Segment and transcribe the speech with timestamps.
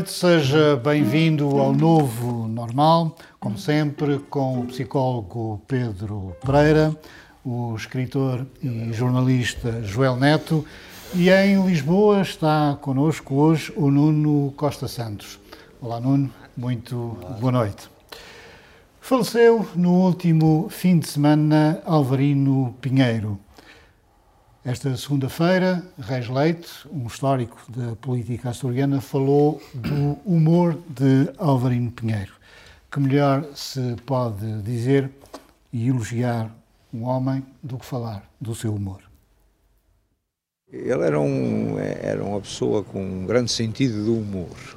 [0.00, 6.96] Noite, seja bem-vindo ao novo normal, como sempre, com o psicólogo Pedro Pereira,
[7.44, 10.64] o escritor e jornalista Joel Neto
[11.14, 15.38] e em Lisboa está connosco hoje o Nuno Costa Santos.
[15.82, 17.90] Olá, Nuno, muito boa noite.
[19.02, 23.38] Faleceu no último fim de semana Alvarino Pinheiro.
[24.62, 32.34] Esta segunda-feira, Reis Leite, um histórico da política açoriana, falou do humor de Alvarino Pinheiro.
[32.92, 35.10] Que melhor se pode dizer
[35.72, 36.54] e elogiar
[36.92, 39.00] um homem do que falar do seu humor?
[40.70, 44.76] Ele era, um, era uma pessoa com um grande sentido do humor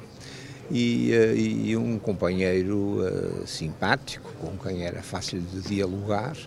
[0.70, 6.38] e, eh, e um companheiro uh, simpático, com quem era fácil de dialogar,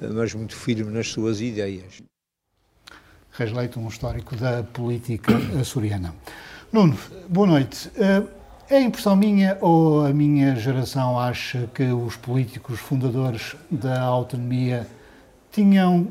[0.00, 2.02] mas muito firme nas suas ideias.
[3.38, 6.14] Reis Leite, um histórico da política açoriana.
[6.72, 6.96] Nuno,
[7.28, 7.90] boa noite.
[7.94, 8.22] Eh,
[8.70, 14.86] é impressão minha ou a minha geração acha que os políticos fundadores da autonomia
[15.52, 16.10] tinham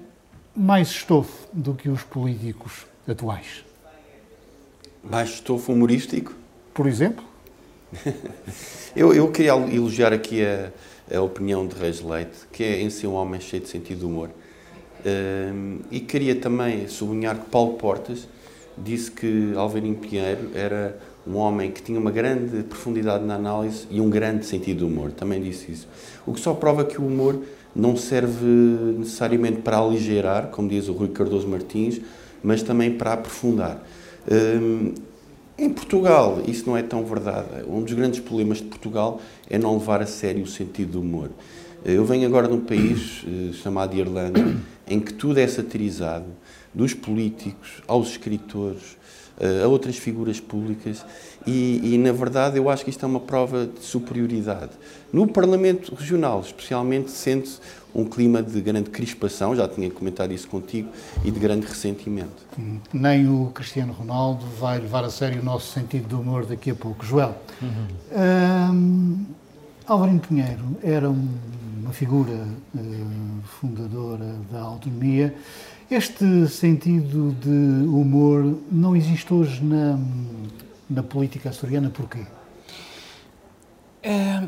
[0.55, 3.65] mais estofo do que os políticos atuais?
[5.03, 6.31] Mais estofo humorístico?
[6.75, 7.25] Por exemplo?
[8.95, 10.71] eu, eu queria elogiar aqui a,
[11.11, 14.05] a opinião de Reis Leite, que é em si um homem cheio de sentido de
[14.05, 14.29] humor
[15.91, 18.27] e queria também sublinhar que Paulo Portas
[18.77, 23.99] disse que Alvarinho Pinheiro era um homem que tinha uma grande profundidade na análise e
[23.99, 25.11] um grande sentido de humor.
[25.11, 25.87] Também disse isso.
[26.25, 27.41] O que só prova que o humor
[27.75, 28.45] não serve
[28.97, 31.99] necessariamente para aligerar, como diz o Rui Cardoso Martins,
[32.41, 33.83] mas também para aprofundar.
[35.57, 37.63] em Portugal, isso não é tão verdade.
[37.67, 41.29] Um dos grandes problemas de Portugal é não levar a sério o sentido do humor.
[41.85, 44.57] Eu venho agora de um país eh, chamado Irlanda,
[44.89, 46.25] em que tudo é satirizado,
[46.73, 48.97] dos políticos aos escritores,
[49.39, 51.05] eh, a outras figuras públicas,
[51.45, 54.71] e, e, na verdade eu acho que isto é uma prova de superioridade.
[55.13, 57.59] No Parlamento Regional, especialmente, sente-se
[57.93, 60.89] um clima de grande crispação, já tinha comentado isso contigo,
[61.23, 62.47] e de grande ressentimento.
[62.91, 66.75] Nem o Cristiano Ronaldo vai levar a sério o nosso sentido de humor daqui a
[66.75, 67.05] pouco.
[67.05, 69.25] Joel, uhum.
[69.87, 71.27] Álvaro Pinheiro era um
[71.85, 75.35] uma figura uh, fundadora da autonomia.
[75.89, 79.99] Este sentido de humor não existe hoje na,
[80.89, 82.21] na política açoriana, porquê?
[84.01, 84.43] É,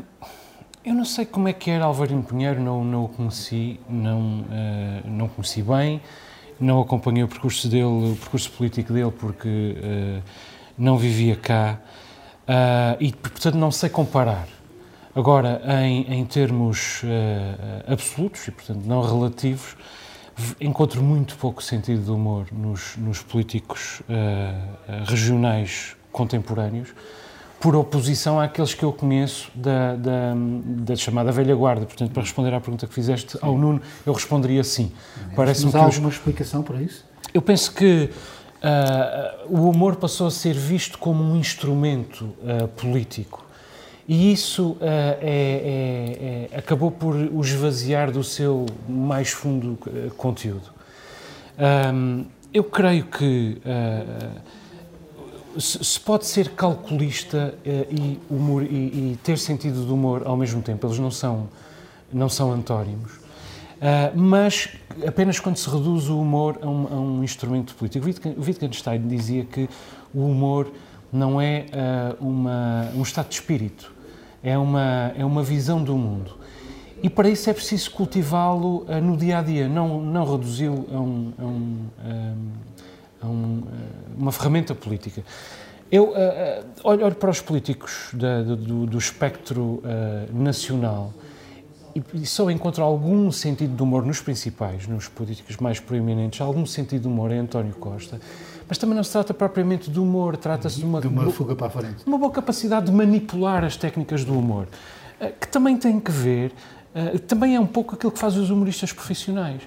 [0.84, 5.08] eu não sei como é que era Alvarinho Pinheiro, não, não o conheci, não, uh,
[5.08, 6.00] não conheci bem,
[6.58, 10.22] não acompanhei o percurso dele, o percurso político dele, porque uh,
[10.76, 11.78] não vivia cá
[12.98, 14.48] e, portanto, não sei comparar.
[15.14, 19.76] Agora, em, em termos uh, absolutos e, portanto, não relativos,
[20.60, 26.90] encontro muito pouco sentido de humor nos, nos políticos uh, regionais contemporâneos,
[27.58, 31.86] por oposição àqueles que eu conheço da, da, da, chamada velha guarda.
[31.86, 33.38] Portanto, para responder à pergunta que fizeste sim.
[33.42, 34.92] ao Nuno, eu responderia sim.
[35.34, 36.14] Parece-me que há alguma os...
[36.14, 37.04] explicação para isso?
[37.34, 38.10] Eu penso que
[38.62, 42.32] uh, o humor passou a ser visto como um instrumento
[42.76, 43.47] político
[44.08, 44.78] e isso uh,
[45.20, 50.72] é, é, acabou por o esvaziar do seu mais fundo uh, conteúdo.
[51.92, 52.24] Um,
[52.54, 59.92] eu creio que uh, se, pode ser calculista e, humor, e, e, ter sentido de
[59.92, 61.48] humor ao mesmo tempo, eles não são,
[62.10, 63.12] não são antónimos,
[64.14, 64.68] mas
[65.06, 68.06] apenas quando se reduz o humor a um, a um instrumento político.
[68.06, 69.68] O Wittgenstein dizia que
[70.14, 70.70] o humor
[71.12, 71.66] não é
[72.20, 73.97] uma, um estado de espírito,
[74.42, 76.36] é uma, é uma visão do mundo.
[77.02, 80.96] E para isso é preciso cultivá-lo uh, no dia a dia, não, não reduzi-lo a,
[80.96, 81.86] um, a, um,
[83.20, 85.22] a um, eh, uma ferramenta política.
[85.90, 86.14] Eu uh,
[86.82, 89.82] olho, olho, para os políticos da, do, do, espectro uh,
[90.32, 91.14] nacional
[91.94, 96.66] e, e, só encontro algum sentido de humor nos principais, nos políticos mais proeminentes, algum
[96.66, 98.20] sentido de humor em António Costa
[98.68, 101.66] mas também não se trata propriamente de humor, trata-se de uma, de uma fuga para
[101.66, 102.06] a frente.
[102.06, 104.68] Uma boa capacidade de manipular as técnicas do humor,
[105.18, 106.52] eh, que também tem que ver
[106.94, 109.60] Uh, também é um pouco aquilo que fazem os humoristas profissionais.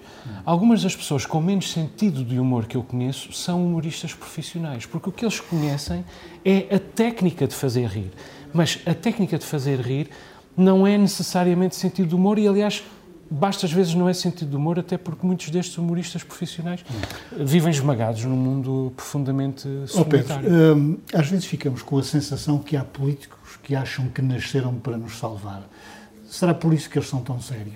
[0.44, 5.10] Algumas das pessoas com menos sentido de humor que eu conheço são humoristas profissionais, porque
[5.10, 6.04] o que eles conhecem
[6.44, 8.12] é a técnica de fazer rir.
[8.52, 10.10] Mas a técnica de fazer rir
[10.58, 12.84] não é necessariamente sentido de humor e, aliás,
[13.32, 16.84] basta às vezes não é sentido de humor, até porque muitos destes humoristas profissionais
[17.32, 20.48] vivem esmagados num mundo profundamente solitário.
[20.48, 24.22] Oh Pedro, hum, às vezes ficamos com a sensação que há políticos que acham que
[24.22, 25.64] nasceram para nos salvar.
[26.30, 27.76] Será por isso que eles são tão sérios?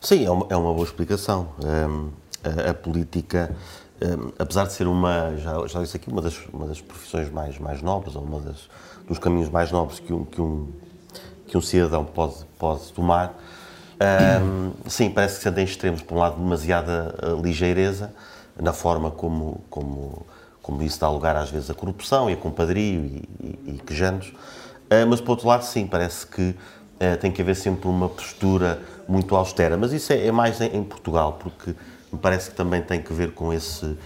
[0.00, 1.48] Sim, é uma, é uma boa explicação.
[1.64, 2.10] Um,
[2.44, 3.54] a, a, política
[4.02, 7.58] um, apesar de ser uma, já, já disse aqui, uma das, uma das profissões mais,
[7.58, 8.68] mais nobres, ou uma das,
[9.06, 10.68] dos caminhos mais nobres que um, que um,
[11.46, 13.38] que um cidadão pode, pode tomar,
[14.00, 16.02] um, sim, parece que se anda em extremos.
[16.02, 18.12] Por um lado, demasiada uh, ligeireza
[18.60, 20.26] na forma como, como,
[20.60, 24.28] como isso dá lugar às vezes a corrupção e a compadrio e, e, e quejantos,
[24.28, 28.80] uh, mas por outro lado, sim, parece que uh, tem que haver sempre uma postura
[29.08, 29.76] muito austera.
[29.76, 31.74] Mas isso é, é mais em, em Portugal, porque
[32.12, 33.96] me parece que também tem que ver com esse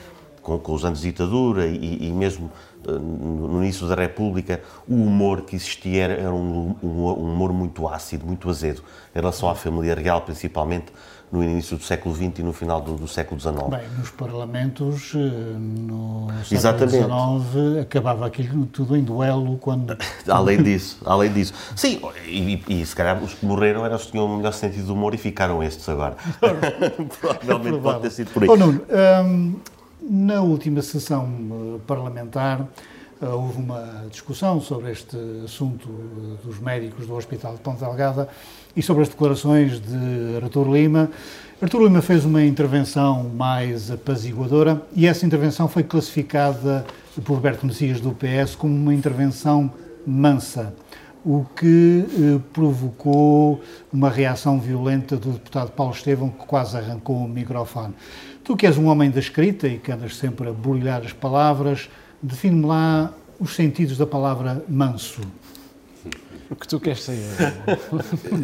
[0.47, 2.53] com, com os anos de ditadura e, e, mesmo
[2.93, 8.27] no início da República, o humor que existia era, um, um, um, humor muito ácido,
[8.27, 8.83] muito azedo,
[9.15, 10.93] em relação à família real, principalmente
[11.31, 13.57] no início do século XX e no final do, do século XIX.
[13.69, 19.97] Bem, nos parlamentos, eh, no século XIX, acabava aquilo tudo em duelo quando...
[20.29, 21.53] além disso, além disso.
[21.75, 24.87] Sim, e, e, se calhar os que morreram eram os que tinham o melhor sentido
[24.87, 26.17] de humor e ficaram estes agora.
[27.21, 28.49] Provavelmente pode ter sido por aí.
[28.49, 28.83] Oh, Nuno,
[29.25, 29.57] hum,
[30.01, 32.67] na última sessão eh, parlamentar,
[33.21, 38.29] eh, houve uma discussão sobre este assunto eh, dos médicos do Hospital de Ponte Delgada
[38.75, 41.11] e sobre as declarações de Artur Lima.
[41.61, 46.85] Artur Lima fez uma intervenção mais apaziguadora e essa intervenção foi classificada
[47.25, 49.73] por Roberto Messias do PS como uma intervenção
[50.07, 50.75] mansa,
[51.25, 52.05] o que
[52.53, 53.61] provocou
[53.91, 57.95] uma reação violenta do deputado Paulo Estevão, que quase arrancou o microfone.
[58.47, 61.91] Tu que és um homem da escrita e que andas sempre a borilhar as palavras,
[62.23, 65.21] define-me lá os sentidos da palavra manso.
[66.49, 67.27] O que tu queres saber?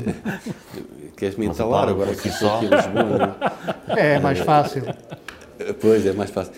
[1.16, 3.36] queres me entalar agora que estou aqui em Lisboa?
[3.96, 4.82] É, é mais fácil.
[5.80, 6.52] Pois, é mais fácil.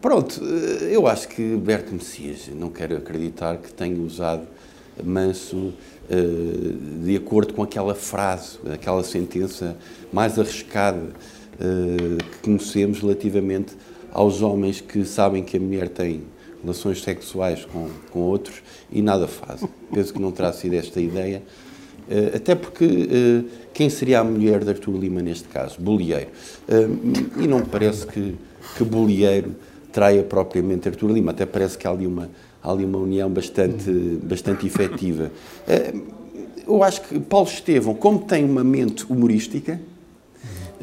[0.00, 0.40] pronto,
[0.88, 4.46] eu acho que Berto Messias, não quero acreditar que tenha usado
[5.02, 9.76] manso uh, de acordo com aquela frase, aquela sentença
[10.12, 11.41] mais arriscada eh,
[12.32, 13.74] que conhecemos relativamente
[14.12, 16.22] aos homens que sabem que a mulher tem
[16.62, 19.68] relações sexuais com, com outros e nada fazem.
[19.92, 21.42] Penso que não terá sido esta ideia.
[22.08, 25.80] Uh, até porque uh, quem seria a mulher de Artur Lima neste caso?
[25.80, 26.28] Bolieiro.
[26.68, 28.36] Uh, e não parece que,
[28.76, 29.54] que Bolieiro
[29.92, 32.30] traia propriamente Artur Lima, até parece que há ali uma,
[32.62, 33.90] há ali uma união bastante,
[34.22, 35.30] bastante efetiva.
[36.66, 39.78] eu acho que Paulo Estevão, como tem uma mente humorística,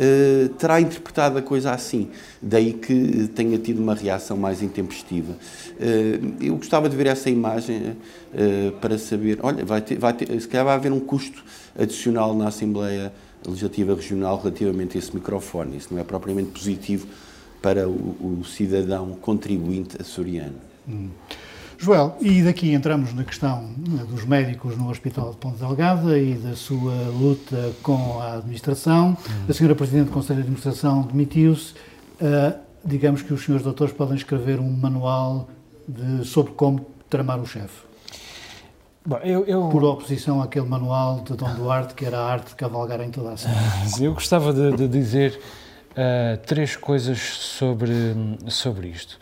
[0.01, 2.07] eh, terá interpretado a coisa assim.
[2.41, 5.33] Daí que tenha tido uma reação mais intempestiva.
[5.33, 7.97] Uh, eu gostava de ver essa imagem
[8.33, 11.43] uh, para saber, olha, vai ter, vai ter, se calhar vai haver um custo
[11.77, 13.11] adicional na Assembleia
[13.45, 15.75] Legislativa Regional relativamente a esse microfone.
[15.75, 17.05] Isso não é propriamente positivo
[17.61, 20.55] para o, o cidadão contribuinte açoriano.
[20.87, 21.09] Hum.
[21.81, 26.33] Joel, e daqui entramos na questão né, dos médicos no Hospital de Ponte Delgada e
[26.33, 29.17] da sua luta com a administração.
[29.47, 31.73] A senhora Presidente do Conselho de Administração demitiu-se.
[32.19, 35.47] Uh, digamos que os senhores doutores podem escrever um manual
[35.87, 37.87] de, sobre como tramar o chefe.
[39.05, 39.69] Bom, eu, eu...
[39.69, 43.31] Por oposição àquele manual de Dom Duarte, que era a arte de cavalgar em toda
[43.31, 43.55] a cena.
[44.01, 45.39] Eu gostava de, de dizer
[45.91, 47.89] uh, três coisas sobre,
[48.49, 49.17] sobre isto.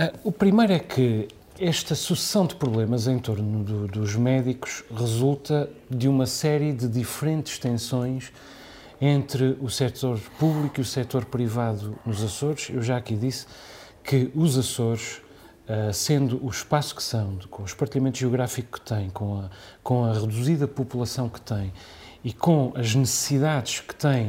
[0.00, 5.70] Uh, o primeiro é que esta sucessão de problemas em torno do, dos médicos resulta
[5.88, 8.30] de uma série de diferentes tensões
[9.00, 12.68] entre o setor público e o setor privado nos Açores.
[12.70, 13.46] Eu já aqui disse
[14.04, 15.22] que os Açores,
[15.68, 19.50] uh, sendo o espaço que são, com o espartilhamento geográfico que têm, com a,
[19.82, 21.72] com a reduzida população que têm
[22.22, 24.28] e com as necessidades que têm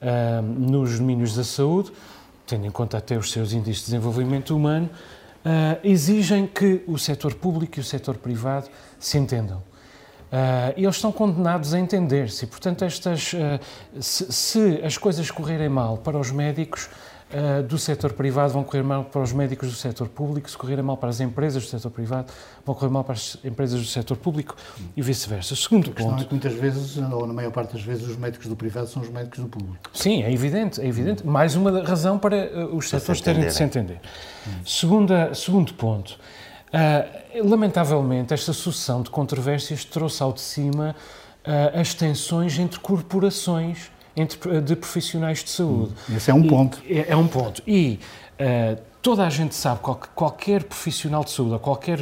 [0.00, 1.92] uh, nos domínios da saúde,
[2.46, 4.88] tendo em conta até os seus índices de desenvolvimento humano,
[5.44, 8.68] uh, exigem que o setor público e o setor privado
[8.98, 9.58] se entendam.
[9.58, 12.46] Uh, eles estão condenados a entender-se.
[12.46, 13.58] Portanto, estas, uh,
[14.00, 16.88] se, se, as coisas correrem mal para os médicos
[17.32, 20.50] uh, do setor privado, vão correr mal para os médicos do setor público.
[20.50, 22.32] Se correrem mal para as empresas do setor privado,
[22.64, 24.56] vão correr mal para as empresas do setor público
[24.96, 25.54] e vice-versa.
[25.56, 26.22] Segundo ponto.
[26.22, 29.02] É que muitas vezes, ou na maior parte das vezes, os médicos do privado são
[29.02, 29.90] os médicos do público.
[29.92, 30.80] Sim, é evidente.
[30.80, 31.26] É evidente.
[31.26, 34.00] Mais uma razão para os setores terem de se entender.
[34.64, 36.18] Segunda, segundo ponto.
[36.70, 40.94] Uh, lamentavelmente, esta sucessão de controvérsias trouxe ao de cima
[41.44, 45.92] uh, as tensões entre corporações entre, de profissionais de saúde.
[46.14, 46.82] Esse é um e, ponto.
[46.88, 47.62] É, é, um ponto.
[47.66, 47.98] E
[48.38, 51.98] uh, toda a gente sabe que qualquer profissional de saúde, ou qualquer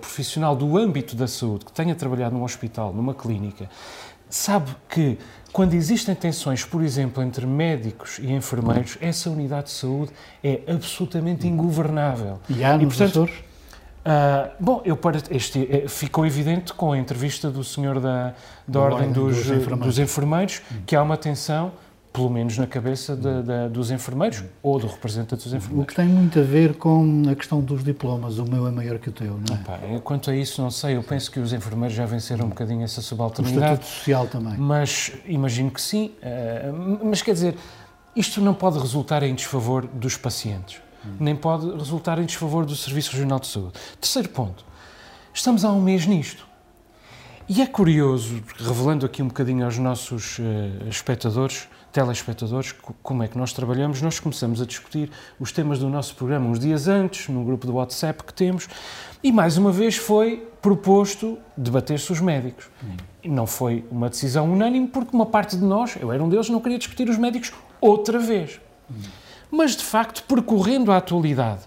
[0.00, 3.68] profissional do âmbito da saúde que tenha trabalhado num hospital, numa clínica,
[4.28, 5.18] sabe que
[5.52, 10.12] quando existem tensões, por exemplo, entre médicos e enfermeiros, essa unidade de saúde
[10.42, 12.38] é absolutamente ingovernável.
[12.48, 13.49] E há nos e, portanto, Açores?
[14.00, 18.34] Uh, bom, eu para este, eh, ficou evidente com a entrevista do senhor da,
[18.66, 21.72] da Ordem dos, dos Enfermeiros, dos enfermeiros que há uma tensão
[22.12, 25.84] pelo menos na cabeça de, de, dos enfermeiros ou do representante dos enfermeiros.
[25.84, 28.98] O que tem muito a ver com a questão dos diplomas, o meu é maior
[28.98, 29.60] que o teu, não é?
[29.60, 32.82] Opa, quanto a isso, não sei, eu penso que os enfermeiros já venceram um bocadinho
[32.82, 33.60] essa subalternidade.
[33.60, 34.54] O estatuto social também.
[34.56, 37.56] Mas imagino que sim, uh, mas quer dizer,
[38.16, 40.89] isto não pode resultar em desfavor dos pacientes, hum.
[41.18, 43.72] Nem pode resultar em desfavor do Serviço Regional de Saúde.
[44.00, 44.64] Terceiro ponto,
[45.32, 46.46] estamos há um mês nisto.
[47.48, 53.36] E é curioso, revelando aqui um bocadinho aos nossos uh, espectadores, telespectadores, como é que
[53.36, 57.44] nós trabalhamos, nós começamos a discutir os temas do nosso programa uns dias antes, num
[57.44, 58.68] grupo do WhatsApp que temos,
[59.20, 62.70] e mais uma vez foi proposto debater-se os médicos.
[63.20, 66.48] E não foi uma decisão unânime, porque uma parte de nós, eu era um deles,
[66.48, 68.60] não queria discutir os médicos outra vez.
[69.50, 71.62] Mas, de facto, percorrendo a atualidade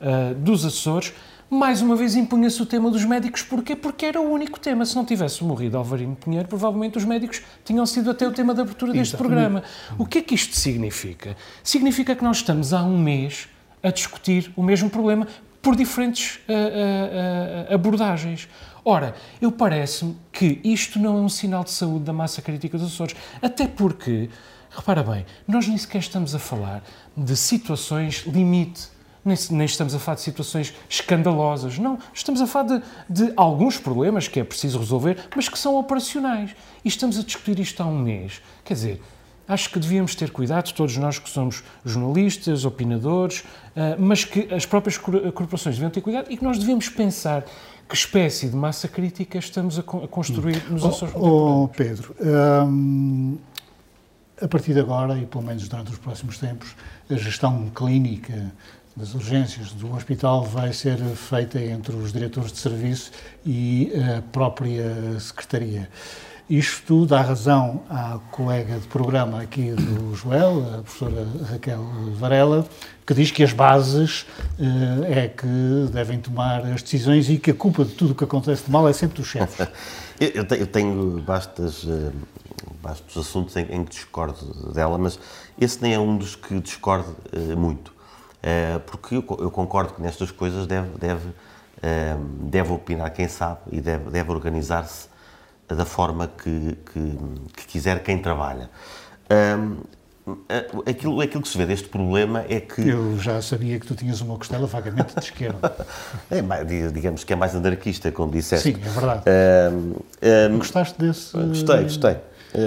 [0.00, 1.12] uh, dos Açores,
[1.50, 3.42] mais uma vez impunha-se o tema dos médicos.
[3.42, 3.76] Porquê?
[3.76, 4.84] Porque era o único tema.
[4.84, 8.60] Se não tivesse morrido Alvarinho Pinheiro, provavelmente os médicos tinham sido até o tema de
[8.60, 9.36] abertura deste Exatamente.
[9.36, 9.62] programa.
[9.98, 11.36] O que é que isto significa?
[11.62, 13.48] Significa que nós estamos há um mês
[13.82, 15.28] a discutir o mesmo problema
[15.60, 18.48] por diferentes uh, uh, abordagens.
[18.84, 22.92] Ora, eu parece-me que isto não é um sinal de saúde da massa crítica dos
[22.92, 23.16] Açores.
[23.40, 24.28] Até porque,
[24.76, 26.82] repara bem, nós nem sequer estamos a falar
[27.16, 31.78] de situações limite nem, nem, estamos a falar de situações escandalosas.
[31.78, 35.76] Não, estamos a falar de, de, alguns problemas que é preciso resolver, mas que são
[35.76, 36.54] operacionais.
[36.84, 38.42] E estamos a discutir isto há um mês.
[38.62, 39.02] Quer dizer,
[39.48, 44.66] acho que devíamos ter cuidado, todos nós que somos jornalistas, opinadores, uh, mas que as
[44.66, 47.44] próprias corporações deviam ter cuidado e que nós devíamos pensar
[47.88, 53.36] que espécie de massa crítica estamos a, construir nos oh, Açores oh, Pedro, hum,
[54.44, 56.76] a partir de agora e pelo menos durante os próximos tempos,
[57.10, 58.52] a gestão clínica
[58.94, 63.10] das urgências do hospital vai ser feita entre os diretores de serviço
[63.44, 65.88] e a própria secretaria.
[66.48, 71.82] Isto dá razão à colega de programa aqui do Joel, a professora Raquel
[72.18, 72.68] Varela,
[73.06, 74.26] que diz que as bases
[74.60, 78.24] eh, é que devem tomar as decisões e que a culpa de tudo o que
[78.24, 79.66] acontece de mal é sempre dos chefes.
[80.20, 81.86] eu, eu tenho bastas,
[82.82, 85.18] bastos assuntos em, em, que discordo dela, mas
[85.60, 87.92] esse nem é um dos que discordo eh, muito.
[88.42, 91.28] Eh, porque eu, concordo que nestas coisas deve, deve,
[91.82, 95.08] eh, deve opinar quem sabe e deve, deve organizar-se
[95.66, 97.18] da forma que, que,
[97.56, 98.68] que, quiser quem trabalha.
[100.86, 102.86] Aquilo, aquilo que se vê deste problema é que.
[102.86, 105.74] Eu já sabia que tu tinhas uma costela vagamente de esquerda.
[106.30, 108.74] é, digamos que é mais anarquista, como disseste.
[108.74, 109.22] Sim, é verdade.
[110.58, 111.36] Gostaste desse.
[111.36, 112.16] Gostei, gostei.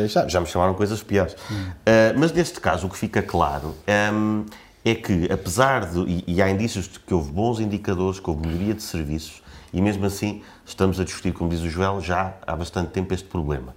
[0.08, 1.36] Já, já me chamaram coisas piores.
[1.51, 1.72] Hum.
[2.17, 3.75] mas neste caso, o que fica claro
[4.86, 6.00] é que, apesar de.
[6.00, 9.41] E, e há indícios de que houve bons indicadores, que houve melhoria de serviços,
[9.74, 13.27] e mesmo assim estamos a discutir, como diz o Joel, já há bastante tempo este
[13.27, 13.75] problema.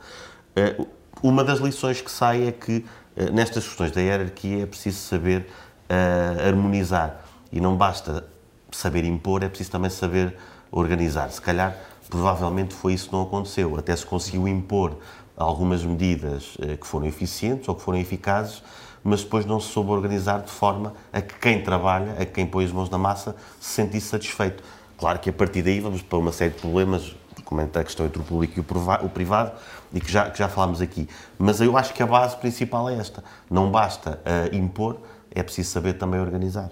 [0.56, 0.86] Uh,
[1.22, 2.84] uma das lições que sai é que,
[3.16, 5.46] uh, nestas questões da hierarquia, é preciso saber
[5.88, 7.24] uh, harmonizar.
[7.52, 8.24] E não basta
[8.70, 10.36] saber impor, é preciso também saber
[10.70, 11.30] organizar.
[11.30, 11.76] Se calhar,
[12.08, 13.76] provavelmente foi isso que não aconteceu.
[13.76, 14.96] Até se conseguiu impor
[15.42, 18.62] algumas medidas que foram eficientes ou que foram eficazes,
[19.02, 22.46] mas depois não se soube organizar de forma a que quem trabalha, a que quem
[22.46, 24.62] põe as mãos na massa, se sentisse satisfeito.
[24.98, 28.20] Claro que a partir daí vamos para uma série de problemas, comenta a questão entre
[28.20, 29.52] o público e o privado,
[29.92, 31.08] e que já, que já falámos aqui.
[31.38, 33.24] Mas eu acho que a base principal é esta.
[33.50, 34.98] Não basta uh, impor,
[35.30, 36.70] é preciso saber também organizar.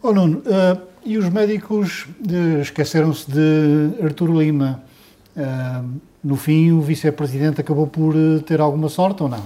[0.00, 4.82] Oh, Nuno, uh, e os médicos uh, esqueceram-se de Arturo Lima.
[6.28, 9.42] No fim, o vice-presidente acabou por ter alguma sorte ou não?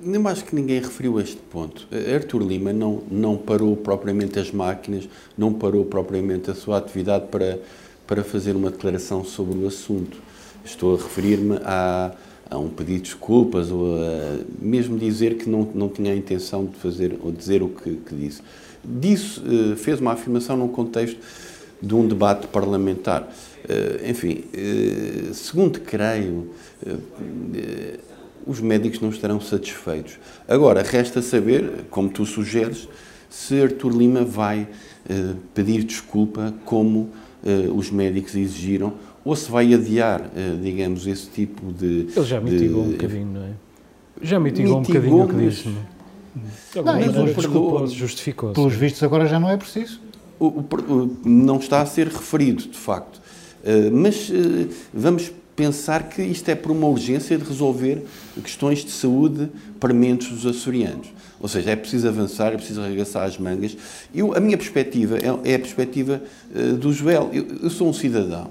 [0.00, 1.86] não acho que ninguém referiu este ponto.
[2.14, 7.60] Artur Lima não, não parou propriamente as máquinas, não parou propriamente a sua atividade para,
[8.06, 10.16] para fazer uma declaração sobre o assunto.
[10.64, 12.12] Estou a referir-me a,
[12.50, 16.64] a um pedido de desculpas ou a mesmo dizer que não, não tinha a intenção
[16.64, 18.40] de fazer ou dizer o que, que disse.
[18.82, 21.18] Disso, eh, fez uma afirmação num contexto
[21.80, 23.28] de um debate parlamentar.
[23.68, 26.50] Eh, enfim, eh, segundo creio,
[28.46, 30.18] os médicos não estarão satisfeitos.
[30.48, 32.88] Agora, resta saber, como tu sugeres,
[33.28, 34.66] se Artur Lima vai
[35.08, 37.10] eh, pedir desculpa como
[37.44, 38.94] eh, os médicos exigiram
[39.24, 42.08] ou se vai adiar, eh, digamos, esse tipo de.
[42.16, 43.50] Ele já mitigou de, um bocadinho, não é?
[44.22, 45.98] Já mitigou, mitigou um bocadinho o que disse, não é?
[46.76, 48.52] Não, não, não justificou.
[48.52, 50.00] Pelos vistos, agora já não é preciso.
[50.38, 53.20] O, o, não está a ser referido, de facto.
[53.64, 58.04] Uh, mas uh, vamos pensar que isto é por uma urgência de resolver
[58.44, 61.08] questões de saúde prementes dos açorianos.
[61.40, 63.76] Ou seja, é preciso avançar, é preciso arregaçar as mangas.
[64.14, 66.22] Eu, a minha perspectiva é, é a perspectiva
[66.54, 67.30] uh, do Joel.
[67.32, 68.50] Eu, eu, sou um cidadão.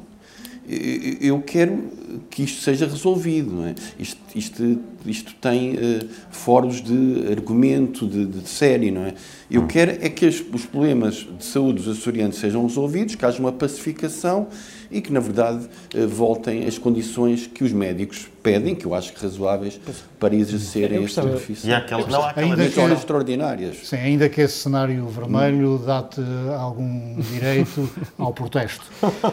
[1.21, 1.89] Eu, quero
[2.29, 3.63] que isto seja resolvido.
[3.65, 3.75] É?
[3.97, 9.13] isto, isto isto, tem uh, foros de argumento, de, de, série, não é?
[9.49, 13.53] Eu quero é que os problemas de saúde dos açorianos sejam resolvidos, que haja uma
[13.53, 14.47] pacificação
[14.89, 19.13] e que, na verdade, uh, voltem as condições que os médicos pedem, que eu acho
[19.13, 19.79] que razoáveis,
[20.19, 21.69] para exercerem este benefício.
[21.69, 23.87] E há aquelas, não, há aquelas que, extraordinárias.
[23.87, 26.21] Sim, ainda que esse cenário vermelho dá-te
[26.57, 28.85] algum direito ao protesto.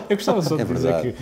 [0.08, 1.14] Eu gostava só de é dizer que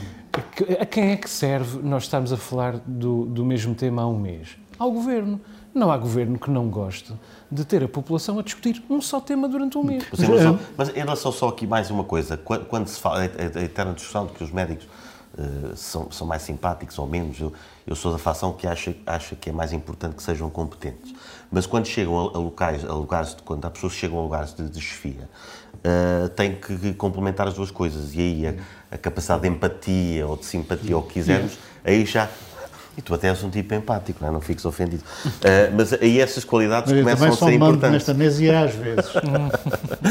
[0.80, 4.18] a quem é que serve nós estarmos a falar do, do mesmo tema há um
[4.18, 4.56] mês?
[4.78, 5.40] Ao governo.
[5.74, 7.14] Não há governo que não goste
[7.52, 10.04] de ter a população a discutir um só tema durante um mês.
[10.10, 13.18] Mas em relação, mas em relação só aqui mais uma coisa, quando, quando se fala,
[13.18, 14.86] a, a eterna discussão de que os médicos
[15.34, 17.52] uh, são, são mais simpáticos ou menos, eu,
[17.86, 21.14] eu sou da facção que acha, acha que é mais importante que sejam competentes.
[21.50, 24.54] Mas quando chegam a, a locais, a lugares, de, quando as pessoas chegam a lugares
[24.54, 25.28] de desfia,
[25.74, 28.14] uh, têm que complementar as duas coisas.
[28.14, 28.54] E aí a,
[28.94, 32.30] a capacidade de empatia ou de simpatia, ou o que quisermos, aí já
[32.96, 34.32] e tu até és um tipo empático, não, é?
[34.32, 35.02] não fiques ofendido.
[35.26, 37.90] Uh, mas aí essas qualidades mas começam a ser importantes.
[37.90, 39.10] nesta mesa e às vezes.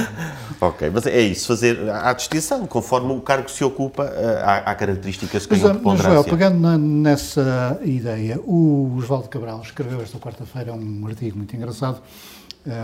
[0.59, 4.75] ok, mas é isso, fazer a distinção, conforme o cargo se ocupa, uh, há, há,
[4.75, 6.11] características que têm preponderância.
[6.11, 12.01] Joel, pegando na, nessa ideia, o Osvaldo Cabral escreveu esta quarta-feira um artigo muito engraçado,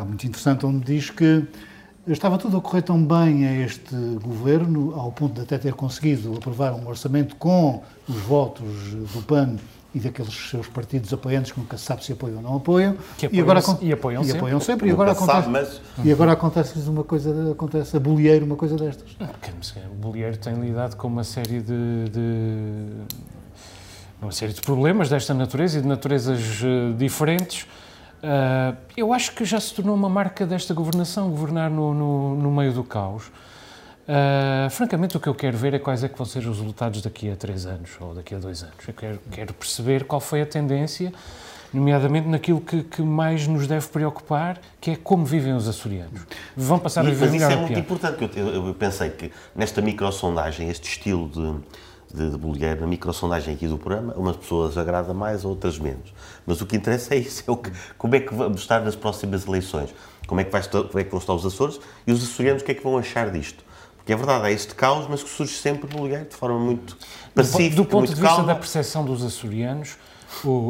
[0.07, 1.45] muito interessante, onde diz que
[2.07, 6.33] Estava tudo a correr tão bem a este governo, ao ponto de até ter conseguido
[6.37, 9.57] aprovar um orçamento com os votos do PAN
[9.95, 12.91] e daqueles seus partidos apoiantes que nunca se sabe se apoiam ou não apoiam.
[12.91, 14.65] Apoiam e, agora, e apoiam, e apoiam sempre.
[14.65, 14.89] sempre.
[14.89, 15.81] E agora acontece, sabe, mas...
[16.03, 19.15] e agora acontece uma coisa, acontece a bolieiro uma coisa destas.
[19.91, 22.85] o bolieiro tem lidado com uma série de, de,
[24.21, 27.63] uma série de problemas desta natureza e de naturezas uh, diferentes.
[28.17, 32.51] Uh, eu acho que já se tornou uma marca desta governação, governar no, no, no
[32.51, 33.31] meio do caos.
[34.07, 37.01] Uh, francamente, o que eu quero ver é quais é que vão ser os resultados
[37.01, 38.75] daqui a três anos ou daqui a dois anos.
[38.87, 41.11] Eu quero, quero perceber qual foi a tendência,
[41.73, 46.21] nomeadamente naquilo que, que, mais nos deve preocupar, que é como vivem os açorianos.
[46.55, 49.81] Vão passar e, a viver mas isso é muito importante, eu, eu, pensei que nesta
[49.81, 55.13] microsondagem, este estilo de, de, de bolheiro, na microsondagem aqui do programa, umas pessoas agrada
[55.13, 56.13] mais, outras menos.
[56.45, 58.95] Mas o que interessa é isso, é o que, como é que vamos estar nas
[58.95, 59.93] próximas eleições,
[60.25, 62.61] como é que, vai estar, como é que vão estar os Açores e os açorianos
[62.61, 63.66] o que é que vão achar disto.
[64.07, 66.97] Que é verdade, é este caos, mas que surge sempre no lugar de forma muito
[67.35, 68.47] pacífica, Do ponto muito de vista calma.
[68.47, 69.97] da percepção dos açorianos,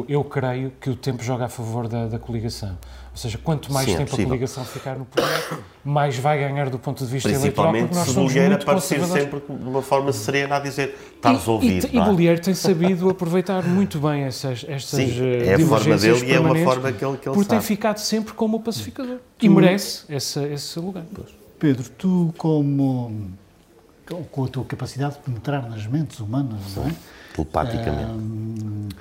[0.08, 2.76] eu creio que o tempo joga a favor da, da coligação.
[3.12, 6.40] Ou seja, quanto mais Sim, é tempo é a coligação ficar no poder, mais vai
[6.40, 10.56] ganhar do ponto de vista eleitoral, nós se muito aparecer sempre de uma forma serena
[10.56, 11.86] a dizer está resolvido.
[11.92, 12.36] E, e, é?
[12.38, 16.56] Tem sabido aproveitar muito bem essas, estas Sim, é a forma dele e é uma
[16.56, 19.18] forma que ele, que ele Porque tem ficado sempre como o pacificador.
[19.40, 21.04] E merece esse, esse lugar.
[21.14, 21.37] Pois.
[21.58, 23.30] Pedro, tu como
[24.30, 26.94] com a tua capacidade de penetrar nas mentes humanas, não é?
[27.34, 28.96] Telepaticamente.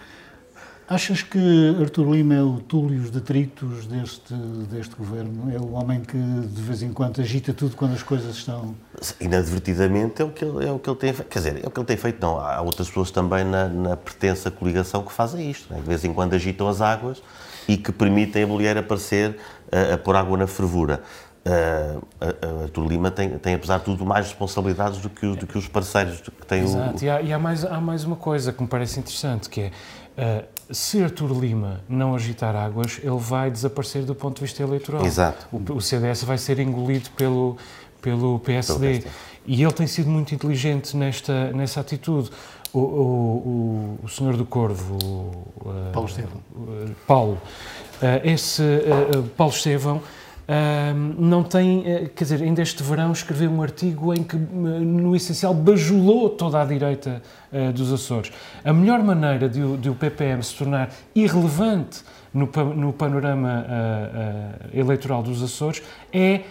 [0.90, 4.34] achas que Artur Lima é o túlio os detritos deste,
[4.70, 5.52] deste governo?
[5.54, 8.76] É o homem que de vez em quando agita tudo quando as coisas estão...
[9.20, 11.30] Inadvertidamente é o que ele, é o que ele tem feito.
[11.30, 12.22] Quer dizer, é o que ele tem feito.
[12.22, 15.74] Não, há outras pessoas também na, na pertença coligação que fazem isto.
[15.74, 15.78] É?
[15.78, 17.22] De vez em quando agitam as águas
[17.68, 19.38] e que permitem a mulher aparecer
[19.72, 21.02] a, a pôr água na fervura
[21.48, 25.68] uh, Artur Lima tem, tem, apesar de tudo, mais responsabilidades do que, do que os
[25.68, 27.04] parceiros que têm Exato.
[27.04, 27.06] o...
[27.06, 29.72] E, há, e há, mais, há mais uma coisa que me parece interessante, que
[30.18, 34.62] é, uh, se Artur Lima não agitar águas, ele vai desaparecer do ponto de vista
[34.62, 35.06] eleitoral.
[35.06, 35.48] Exato.
[35.52, 37.58] O, o CDS vai ser engolido pelo,
[38.02, 38.74] pelo PSD.
[38.74, 39.10] pelo PSD.
[39.46, 42.30] E ele tem sido muito inteligente nesta, nessa atitude.
[42.74, 46.42] O, o, o, senhor do Corvo, uh, Paulo Estevão.
[47.08, 47.42] Paulo,
[48.02, 50.02] uh, esse uh, Paulo Estevão
[51.18, 55.54] não tem, eh, quer dizer, ainda este verão escreveu um artigo em que, no essencial,
[55.54, 58.32] bajulou toda a direita uh, dos Açores.
[58.64, 62.02] A melhor maneira de, de, o PPM se tornar irrelevante
[62.34, 63.66] no, no panorama
[64.74, 65.82] eleitoral dos Açores
[66.14, 66.42] é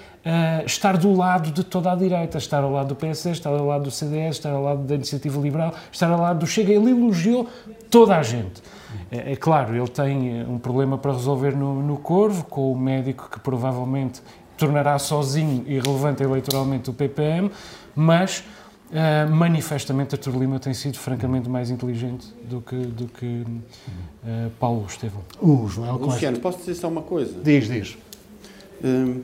[0.67, 3.85] estar do lado de toda a direita, estar ao lado do PS, estar ao lado
[3.85, 6.73] do CDS, estar ao lado da Iniciativa Liberal, estar ao lado do Chega.
[6.73, 7.49] Ele elogiou
[7.89, 8.63] toda a gente.
[9.11, 12.79] É, é, claro, ele tem eh, um problema para resolver no, no Corvo, com o
[12.79, 14.21] médico que provavelmente
[14.57, 17.51] tornará sozinho irrelevante eleitoralmente o PPM,
[17.95, 18.43] mas
[18.91, 24.87] uh, manifestamente Artur Lima tem sido francamente mais inteligente do que, do que uh, Paulo
[24.89, 25.23] Estevão.
[25.41, 27.39] O João Luciano, posso dizer só uma coisa?
[27.43, 27.99] Diz, diz.
[28.83, 29.23] Hum,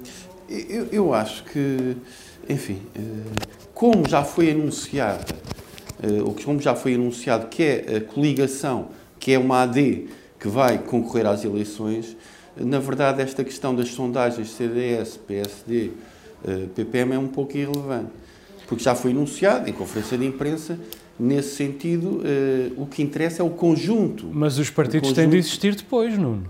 [0.49, 1.97] eu, eu, acho que,
[2.49, 2.83] enfim,
[3.73, 5.35] como já foi anunciado,
[6.27, 8.89] ou como já foi anunciado que é a coligação
[9.23, 10.09] que é uma AD
[10.41, 12.17] que vai concorrer às eleições,
[12.57, 15.93] na verdade esta questão das sondagens CDS, PSD,
[16.75, 18.11] PPM é um pouco irrelevante,
[18.67, 20.77] porque já foi anunciado em conferência de imprensa
[21.21, 24.29] nesse sentido, uh, o que interessa é o conjunto.
[24.33, 25.15] Mas os partidos conjunto...
[25.15, 26.45] têm de existir depois, Nuno.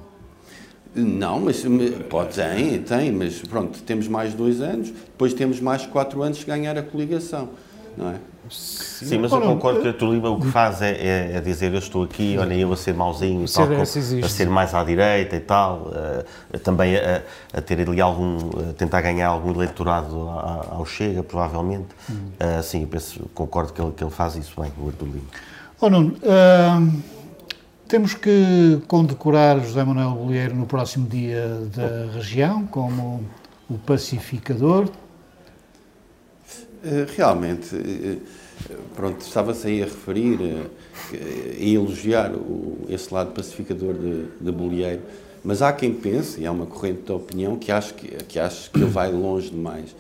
[0.95, 1.63] Não, mas
[2.09, 6.47] pode, tem, tem, mas pronto, temos mais dois anos, depois temos mais quatro anos de
[6.47, 7.51] ganhar a coligação,
[7.99, 8.15] não é?
[8.51, 11.73] Sim, Sim mas eu concordo que a Tolima o que faz é, é, é, dizer
[11.73, 15.41] eu estou aqui, olha eu a ser mauzinho, tal, a ser mais à direita e
[15.41, 15.93] tal,
[16.55, 18.39] uh, também a, a, ter ali algum,
[18.71, 21.89] a tentar ganhar algum eleitorado ao Chega, provavelmente.
[22.11, 25.27] Uh, sim, eu penso, concordo que ele, que ele faz isso bem, o Artur Lima.
[25.81, 27.03] Oh Nuno, uh,
[27.89, 33.23] temos que condecorar José Manuel Bolieiro no próximo dia da região como
[33.69, 34.89] o pacificador.
[37.16, 37.77] Realmente
[38.95, 40.38] pronto, estava-se aí a referir
[41.59, 45.03] e elogiar o, esse lado pacificador de, de Bolieiro,
[45.45, 48.71] mas há quem pense, e há uma corrente de opinião, que acha que, que, acha
[48.71, 49.95] que ele vai longe demais.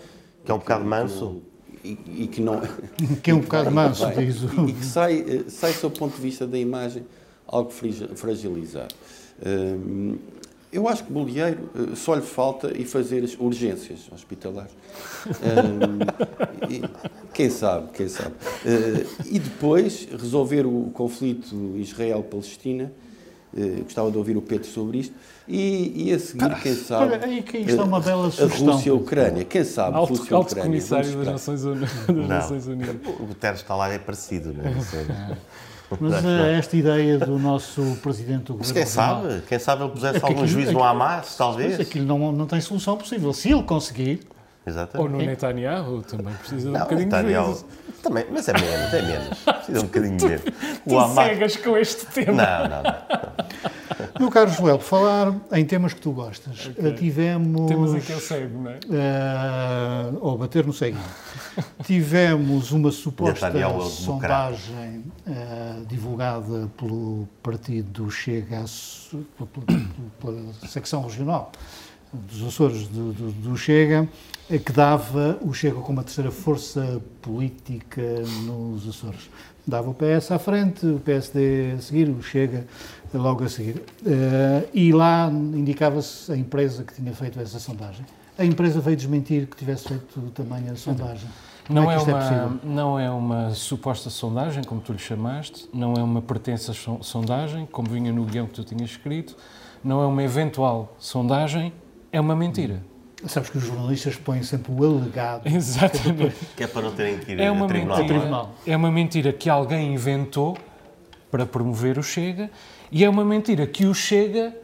[0.44, 1.42] Que é um bocado manso?
[1.84, 2.60] E, e, que não...
[3.22, 4.68] Que é um bocado manso, diz o...
[4.68, 7.04] E que sai, sai, do ponto de vista da imagem,
[7.46, 7.72] algo
[8.14, 8.94] fragilizado.
[9.44, 10.16] Hum,
[10.72, 14.72] eu acho que Bolieiro eh, só lhe falta e fazer as urgências hospitalares.
[15.26, 16.00] Um,
[16.72, 16.82] e,
[17.34, 18.34] quem sabe, quem sabe.
[18.64, 22.90] Uh, e depois resolver o conflito Israel-Palestina.
[23.52, 25.14] Uh, gostava de ouvir o Pedro sobre isto.
[25.46, 27.12] E, e a seguir, quem sabe.
[27.12, 28.68] Olha, aí que isto é uma bela sugestão.
[28.68, 29.44] A Rússia e a Ucrânia.
[29.44, 29.96] Quem sabe?
[29.96, 31.62] Alto, Rússia Alto Comissário das Nações,
[32.08, 32.96] das Nações Unidas.
[33.20, 34.72] O Guterres está lá, é parecido, não é?
[36.00, 38.74] Mas é esta ideia do nosso presidente do governo.
[38.74, 39.42] Quem sabe?
[39.48, 41.72] Quem sabe ele pusesse é algum juízo no Hamas, talvez?
[41.72, 43.32] Mas aquilo não, não tem solução possível.
[43.32, 44.20] Se ele conseguir.
[44.64, 45.12] Exatamente.
[45.12, 47.66] Ou no Netanyahu também precisa de um bocadinho Netanyahu, de juízo.
[48.02, 49.38] Também, mas é menos, é menos.
[49.38, 50.42] Precisa um bocadinho de menos.
[50.88, 51.26] Tu Hamas...
[51.26, 52.32] cegas com este tema.
[52.32, 53.81] Não, não, não.
[54.22, 56.66] Meu caro Joel, falar em temas que tu gostas.
[56.66, 56.92] Okay.
[56.92, 57.68] Tivemos.
[57.68, 58.78] Temas em que eu cego, não é?
[58.84, 60.96] Uh, ou bater no cego.
[61.82, 63.50] Tivemos uma suposta
[63.90, 68.64] sondagem uh, divulgada pelo partido Chega,
[69.36, 69.80] pela,
[70.20, 71.50] pela secção regional
[72.12, 74.08] dos Açores do, do, do, Chega,
[74.48, 78.02] que dava o Chega como a terceira força política
[78.44, 79.30] nos Açores.
[79.66, 82.66] Dava o PS à frente, o PSD a seguir, o Chega
[83.18, 83.82] logo a seguir.
[84.02, 88.04] Uh, e lá indicava-se a empresa que tinha feito essa sondagem.
[88.38, 91.28] A empresa veio desmentir que tivesse feito também a sondagem.
[91.68, 95.94] Não é, é, uma, é não é uma suposta sondagem, como tu lhe chamaste, não
[95.94, 99.36] é uma pertença sondagem, como vinha no guião que tu tinhas escrito,
[99.82, 101.72] não é uma eventual sondagem,
[102.10, 102.82] é uma mentira.
[103.26, 105.46] Sabes que os jornalistas põem sempre o alegado.
[105.46, 106.34] Exatamente.
[106.56, 107.98] Que é para não terem que ir é uma tribunal.
[107.98, 110.58] Mentira, é uma mentira que alguém inventou
[111.30, 112.50] para promover o Chega
[112.92, 114.54] e é uma mentira que o Chega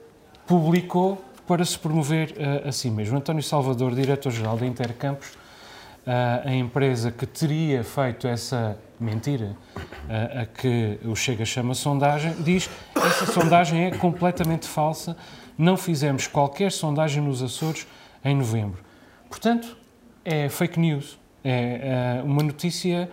[0.47, 3.17] publicou para se promover uh, a si mesmo.
[3.17, 10.45] António Salvador, diretor-geral da Intercampos, uh, a empresa que teria feito essa mentira uh, a
[10.45, 15.17] que o Chega chama sondagem, diz essa sondagem é completamente falsa,
[15.57, 17.87] não fizemos qualquer sondagem nos Açores
[18.23, 18.85] em novembro.
[19.31, 19.75] Portanto,
[20.23, 23.09] é fake news, é uma notícia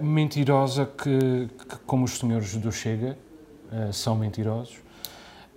[0.00, 3.16] mentirosa que, que, como os senhores do Chega,
[3.92, 4.78] são mentirosos.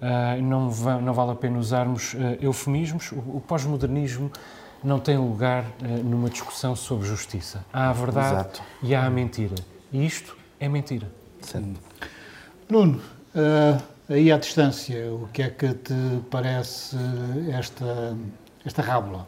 [0.01, 3.11] Uh, não, não, vale a pena usarmos uh, eufemismos.
[3.11, 4.31] O, o pós-modernismo
[4.83, 5.63] não tem lugar
[6.03, 7.63] numa discussão sobre justiça.
[7.71, 8.61] Há a verdade Exato.
[8.81, 9.53] e há a mentira.
[9.93, 11.07] E isto é mentira.
[11.39, 11.79] Certo.
[12.67, 12.99] Nuno,
[14.09, 15.93] aí à distância, o que é que te
[16.31, 16.97] parece
[17.51, 18.17] esta,
[18.65, 19.27] esta rábula?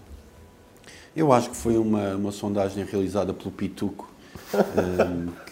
[1.16, 4.10] Eu acho que foi uma, uma sondagem realizada pelo Pituco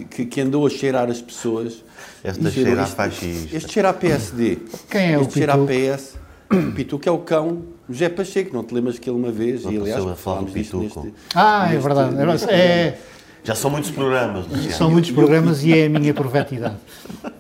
[0.10, 1.84] que, que, andou a cheirar as pessoas.
[2.24, 3.58] Este cheira a fascista.
[3.58, 4.58] Este cheira a PSD.
[4.90, 6.16] Quem é este o cheira a PS.
[6.52, 9.72] O Pituco é o cão José Pacheco, não te lembras que ele uma vez, não
[9.72, 11.14] e aliás, falámos disto neste...
[11.36, 12.16] Ah, é verdade.
[12.50, 12.98] É,
[13.44, 14.48] já são muitos programas.
[14.48, 14.72] Luciano.
[14.72, 16.76] São muitos programas e é a minha profetidade.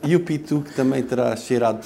[0.03, 1.85] E o Pituco também terá cheirado...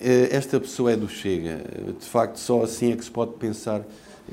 [0.00, 1.60] Eh, esta pessoa é do Chega.
[1.98, 3.82] De facto, só assim é que se pode pensar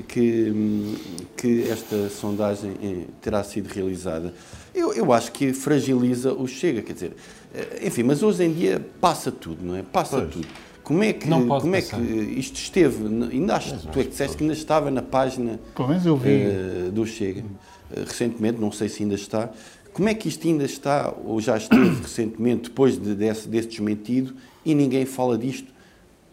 [0.02, 0.96] que,
[1.36, 4.34] que esta sondagem eh, terá sido realizada.
[4.74, 7.12] Eu, eu acho que fragiliza o Chega, quer dizer,
[7.54, 9.82] eh, enfim, mas hoje em dia passa tudo, não é?
[9.82, 10.32] Passa pois.
[10.32, 10.48] tudo.
[10.82, 11.74] Como é que, como passar.
[11.74, 15.58] é que isto esteve, ainda acho, tu é que disseste que ainda estava na página
[15.78, 19.50] uh, do Chega, uh, recentemente, não sei se ainda está,
[19.94, 24.34] como é que isto ainda está, ou já esteve recentemente, depois de, desse, desse desmentido,
[24.62, 25.72] e ninguém fala disto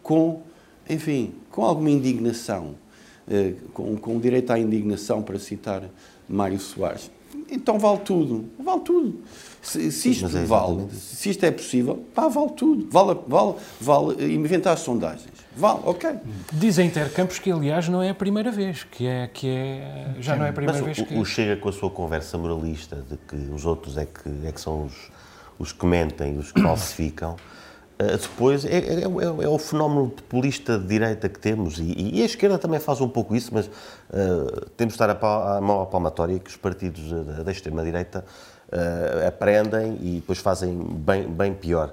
[0.02, 0.42] com,
[0.90, 2.74] enfim, com alguma indignação?
[3.30, 5.82] Eh, com, com direito à indignação, para citar
[6.28, 7.10] Mário Soares.
[7.50, 9.20] Então vale tudo, vale tudo.
[9.60, 12.88] Se, se isto é vale, se isto é possível, pá, vale tudo.
[12.90, 15.30] Vale, vale, vale inventar sondagens.
[15.56, 16.10] Vale, ok.
[16.52, 20.46] Dizem Intercampos que, aliás, não é a primeira vez, que é, que é já não
[20.46, 21.18] é a primeira Mas vez o, que...
[21.18, 24.60] o Chega com a sua conversa moralista de que os outros é que, é que
[24.60, 25.10] são os,
[25.58, 27.36] os que mentem, os que falsificam,
[27.98, 32.24] depois é, é, é, é o fenómeno populista de direita que temos e, e, a
[32.24, 35.86] esquerda também faz um pouco isso, mas uh, temos de estar a, a mão à
[35.86, 38.24] palmatória que os partidos da, da extrema-direita
[38.72, 41.92] uh, aprendem e depois fazem bem, bem pior.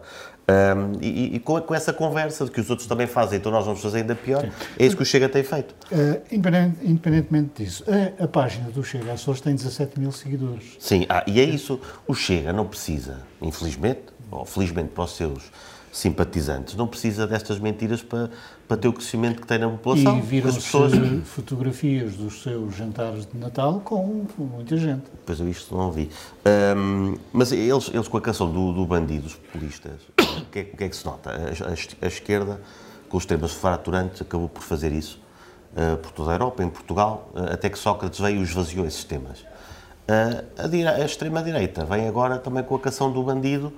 [0.49, 3.65] Um, e, e com, com, essa conversa de que os outros também fazem, então nós
[3.65, 4.51] vamos fazer ainda pior, Sim.
[4.79, 5.75] é isso que o Chega tem feito.
[5.91, 10.75] Uh, independent, independentemente disso, a, a, página do Chega Açores tem 17 mil seguidores.
[10.79, 15.51] Sim, ah, e é isso, o Chega não precisa, infelizmente, ou felizmente para os seus
[15.91, 16.75] simpatizantes.
[16.75, 18.29] Não precisa destas mentiras para,
[18.67, 20.17] para ter o crescimento que tem na população.
[20.17, 20.93] E viram pessoas...
[21.25, 25.03] fotografias dos seus jantares de Natal com muita gente.
[25.25, 26.09] Pois eu isto não vi.
[26.77, 30.63] Um, mas eles, eles com a canção do, do bandido, os populistas, o que, é,
[30.63, 31.31] que, é que se nota?
[31.31, 32.61] A, a, a, esquerda,
[33.09, 35.19] com os temas fraturantes, acabou por fazer isso
[35.73, 39.03] uh, por toda a Europa, em Portugal, uh, até que Sócrates veio e esvaziou esses
[39.03, 39.39] temas.
[39.39, 43.73] Uh, a, a extrema-direita vem agora também com a canção do bandido,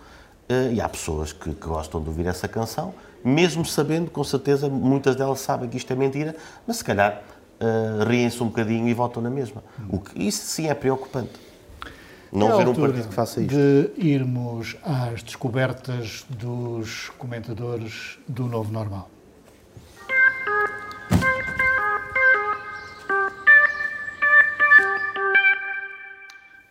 [0.71, 5.15] e há pessoas que, que, gostam de ouvir essa canção, mesmo sabendo, com certeza, muitas
[5.15, 6.35] delas sabem que isto é mentira,
[6.65, 7.21] mas se calhar
[7.59, 9.63] uh, riem-se um bocadinho e votam na mesma.
[9.89, 11.39] O que, isso sim é preocupante.
[12.31, 13.53] Não é ver um partido que faça isto.
[13.53, 19.10] De irmos às descobertas dos comentadores do novo normal.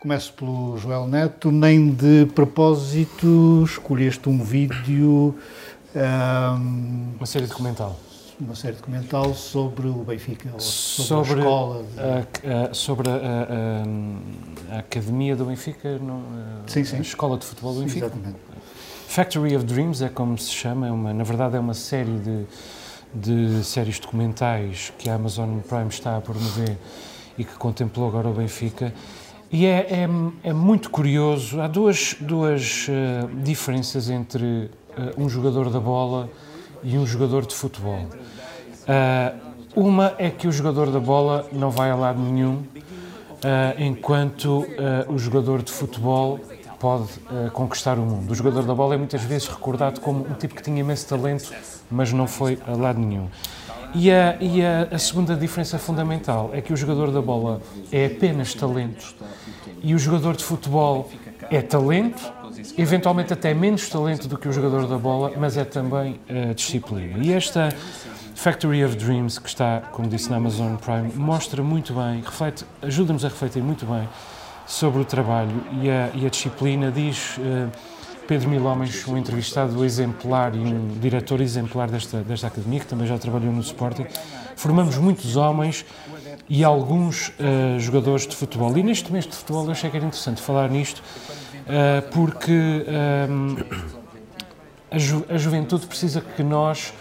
[0.01, 1.51] Começo pelo Joel Neto.
[1.51, 5.35] Nem de propósito escolheste um vídeo.
[5.95, 7.99] Um, uma série documental.
[8.39, 11.83] Uma série documental sobre o Benfica, sobre, sobre a escola.
[11.83, 11.99] De...
[12.49, 16.23] A, a, sobre a, a, Academia do Benfica, no,
[16.65, 16.97] sim, sim.
[16.97, 18.07] a Escola de Futebol do Benfica.
[18.07, 18.39] Exatamente.
[19.07, 22.45] Factory of Dreams é como se chama, é uma, na verdade é uma série de,
[23.13, 26.75] de séries documentais que a Amazon Prime está a promover
[27.37, 28.91] e que contemplou agora o Benfica
[29.51, 30.09] e é, é,
[30.43, 31.59] é, muito curioso.
[31.59, 34.69] Há duas, duas uh, diferenças entre uh,
[35.21, 36.29] um jogador da bola
[36.81, 37.99] e um jogador de futebol.
[38.07, 42.61] Uh, uma é que o jogador da bola não vai a lado nenhum,
[43.79, 44.65] enquanto
[45.07, 46.41] o jogador de futebol
[46.77, 47.07] pode
[47.53, 48.31] conquistar o mundo.
[48.31, 51.53] O jogador da bola é muitas vezes recordado como um tipo que tinha imenso talento,
[51.89, 53.29] mas não foi a lado nenhum.
[53.93, 58.05] E, a, e a, a, segunda diferença fundamental é que o jogador da bola é
[58.05, 59.13] apenas talento
[59.83, 61.09] e o jogador de futebol
[61.49, 62.31] é talento,
[62.77, 67.17] eventualmente até menos talento do que o jogador da bola, mas é também uh, disciplina.
[67.23, 67.69] E esta
[68.35, 73.25] Factory of Dreams, que está, como disse na Amazon Prime, mostra muito bem, reflete, ajuda-nos
[73.25, 74.07] a refletir muito bem
[74.65, 76.91] sobre o trabalho e a, e a disciplina.
[76.91, 77.37] Diz.
[77.37, 77.90] Uh,
[78.31, 83.17] Pedro Milhomens, um entrevistado exemplar e um diretor exemplar desta, desta academia, que também já
[83.17, 84.05] trabalhou no Sporting.
[84.55, 85.85] Formamos muitos homens
[86.47, 88.77] e alguns uh, jogadores de futebol.
[88.77, 92.53] E neste mês de futebol eu achei que era interessante falar nisto, uh, porque
[93.29, 96.93] um, eh, a, ju a, juventude precisa que nós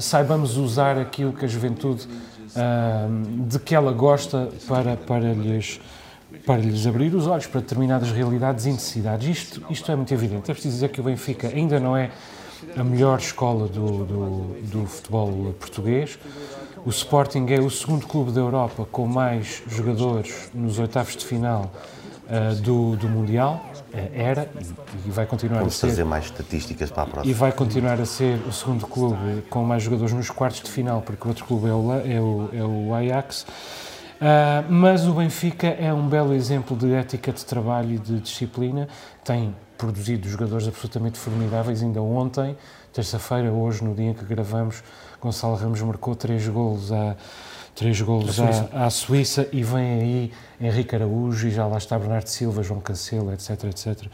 [0.00, 5.80] saibamos usar aquilo que a juventude, uh, de que ela gosta, para, para lhes
[6.46, 9.28] para lhes abrir os olhos para determinadas realidades e necessidades.
[9.28, 10.50] Isto, isto é muito evidente.
[10.50, 12.10] É preciso dizer que o Benfica ainda não é
[12.76, 16.18] a melhor escola do, do, do, futebol português.
[16.84, 21.70] O Sporting é o segundo clube da Europa com mais jogadores nos oitavos de final
[22.24, 23.64] uh, do, do, Mundial.
[23.92, 25.88] Uh, era e, e, vai continuar Vamos a ser.
[25.88, 27.30] fazer mais estatísticas para a próxima.
[27.30, 31.00] E vai continuar a ser o segundo clube com mais jogadores nos quartos de final,
[31.00, 33.46] porque o outro clube é o, é o, é o Ajax.
[34.14, 38.88] Uh, mas o Benfica é um belo exemplo de ética de trabalho e de disciplina.
[39.24, 41.82] Tem produzido jogadores absolutamente formidáveis.
[41.82, 42.56] Ainda ontem,
[42.92, 44.82] terça-feira, hoje, no dia em que gravamos,
[45.20, 47.16] Gonçalo Ramos marcou três golos à,
[47.74, 48.70] três golos Suíça.
[48.72, 52.80] À, à, Suíça e vem aí Henrique Araújo e já lá está Bernardo Silva, João
[52.80, 54.06] Cancelo, etc, etc.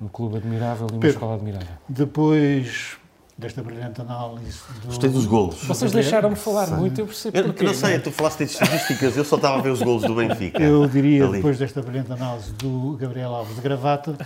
[0.00, 1.68] Um clube admirável e uma Pedro, escola admirável.
[1.88, 2.98] Depois
[3.38, 4.58] desta brilhante análise.
[4.80, 4.86] Do...
[4.88, 5.62] Gostei dos golos.
[5.64, 6.76] Vocês deixaram-me falar Sim.
[6.76, 7.64] muito, eu percebo eu, porquê.
[7.64, 10.14] Eu não sei, tu falaste de estatísticas, eu só estava a ver os golos do
[10.14, 10.62] Benfica.
[10.62, 11.36] Eu diria, ali.
[11.36, 14.16] depois desta brilhante análise do Gabriel Alves de gravata...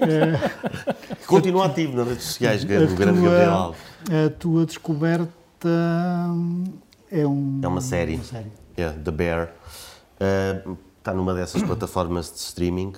[0.00, 1.22] é...
[1.26, 3.80] Continua ativo nas redes sociais, o grande Gabriel Alves.
[4.26, 5.68] A tua descoberta
[7.10, 8.16] é, um, é uma série.
[8.16, 8.52] Uma série.
[8.78, 9.52] Yeah, The Bear.
[10.20, 12.92] Uh, está numa dessas plataformas de streaming.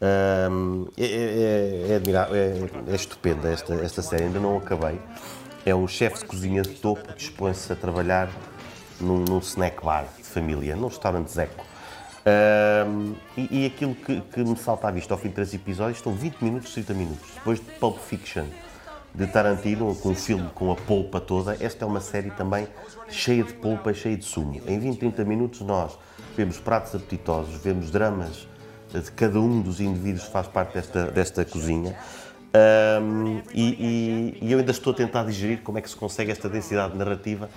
[0.00, 5.00] Um, é, é, é, admirável, é, é estupenda esta, esta série, ainda não acabei.
[5.64, 8.28] É um chefe de cozinha de topo que dispõe-se a trabalhar
[9.00, 11.64] num, num snack bar de família, num restaurante Zeco.
[12.26, 15.98] Um, e, e, aquilo que, que, me salta à vista ao fim de três episódios
[15.98, 17.30] estão 20 minutos, 30 minutos.
[17.34, 18.46] Depois de Pulp Fiction,
[19.14, 22.68] de Tarantino, com um filme com a polpa toda, esta é uma série também
[23.08, 24.60] cheia de polpa, cheia de sumo.
[24.66, 25.96] Em 20, 30 minutos nós
[26.36, 28.46] vemos pratos apetitosos, vemos dramas
[28.92, 31.96] de cada um dos indivíduos que faz parte desta, desta cozinha.
[32.56, 36.30] Um, e, e, e, eu ainda estou a tentar digerir como é que se consegue
[36.30, 37.50] esta densidade narrativa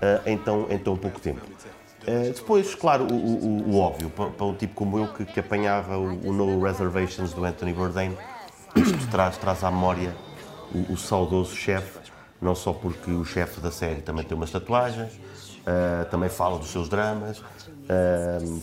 [0.00, 1.40] uh, em, tão, em tão pouco tempo.
[2.02, 5.38] Uh, depois, claro, o, o, o óbvio, para, para, um tipo como eu que, que
[5.38, 8.16] apanhava o, o, No Reservations do Anthony Bourdain,
[8.74, 10.14] isto traz, traz à memória
[10.88, 11.98] o, saudoso chefe,
[12.40, 16.70] não só porque o chefe da série também tem umas tatuagens, uh, também fala dos
[16.70, 17.42] seus dramas,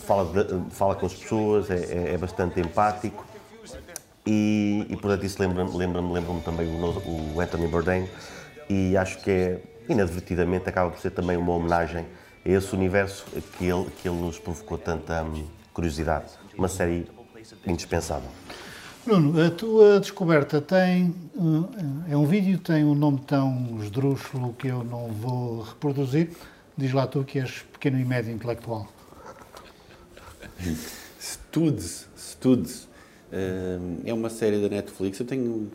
[0.00, 3.26] fala, de, fala com as pessoas, é, é, é bastante empático
[4.26, 8.08] e, e portanto isso lembra-me lembra lembra também o, o Anthony Bourdain
[8.68, 12.04] e acho que é, inadvertidamente, acaba por ser também uma homenagem
[12.44, 13.24] a esse universo
[13.56, 16.26] que ele, que ele nos provocou tanta hum, curiosidade.
[16.56, 17.08] Uma série
[17.66, 18.28] indispensável.
[19.04, 21.14] Bruno, a tua descoberta tem.
[22.10, 26.30] É um vídeo, tem um nome tão esdrúxulo que eu não vou reproduzir.
[26.76, 28.86] Diz lá tu que és pequeno e médio intelectual.
[31.20, 32.88] Studs, Studs.
[34.04, 35.20] É uma série da Netflix.
[35.20, 35.70] Eu tenho,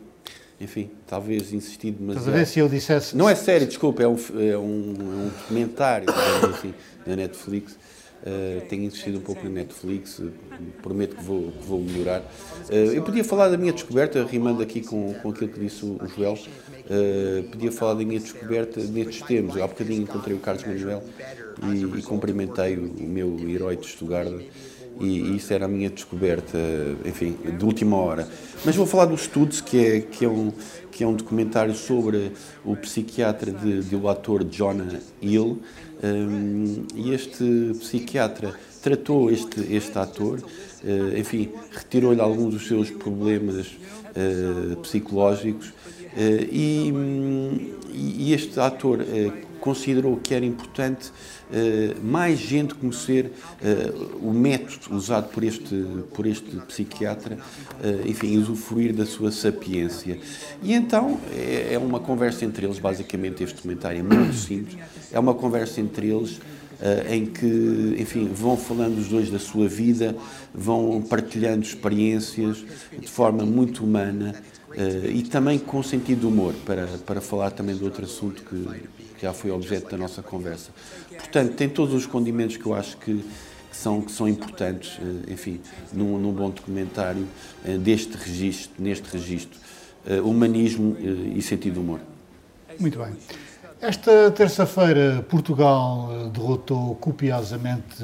[0.60, 2.22] enfim, talvez insistido demasiado.
[2.22, 3.16] Estás a ver se eu dissesse.
[3.16, 6.06] Não é série, desculpa, é um, é um, é um documentário
[6.52, 6.74] assim,
[7.06, 7.76] da Netflix
[8.24, 10.32] Uh, tenho insistido um pouco na Netflix, uh,
[10.80, 12.20] prometo que vou, que vou melhorar.
[12.70, 16.02] Uh, eu podia falar da minha descoberta, rimando aqui com, com aquilo que disse o,
[16.02, 16.38] o Joel,
[17.50, 19.54] podia falar da minha descoberta nestes termos.
[19.54, 21.02] Eu há bocadinho encontrei o Carlos Manuel
[21.70, 24.32] e, e cumprimentei o, o, meu herói de Stuttgart
[25.00, 26.58] e, isso era a minha descoberta,
[27.04, 28.28] enfim, de última hora.
[28.64, 30.52] Mas vou falar do Studs, que é, que é, um,
[30.90, 32.32] que é um documentário sobre
[32.64, 35.60] o psiquiatra de o ator Jonah Hill,
[36.02, 43.68] um, e este psiquiatra tratou este, este ator, uh, enfim, retirou-lhe alguns dos seus problemas
[43.68, 45.72] uh, psicológicos uh,
[46.52, 48.98] e, um, e, este ator
[49.64, 56.26] considerou que era importante uh, mais gente conhecer uh, o método usado por este, por
[56.26, 60.18] este psiquiatra, uh, enfim, usufruir da sua sapiência.
[60.62, 64.76] E então é, é, uma conversa entre eles, basicamente este comentário é muito simples,
[65.10, 66.38] é uma conversa entre eles
[67.08, 70.14] em que, enfim, vão falando os dois da sua vida,
[70.52, 72.62] vão partilhando experiências
[72.98, 74.34] de forma muito humana
[75.12, 78.66] e também com sentido de humor, para, para falar também de outro assunto que,
[79.20, 80.70] já foi objeto da nossa conversa.
[81.08, 83.24] Portanto, tem todos os condimentos que eu acho que,
[83.70, 85.60] que são, que são importantes, eh, enfim,
[85.92, 87.26] num, num bom documentário
[87.64, 89.58] eh, deste registro, neste registro.
[90.22, 90.98] Humanismo
[91.34, 91.98] e sentido de humor.
[92.78, 93.14] Muito bem.
[93.80, 98.02] Esta terça-feira, Portugal derrotou copiosamente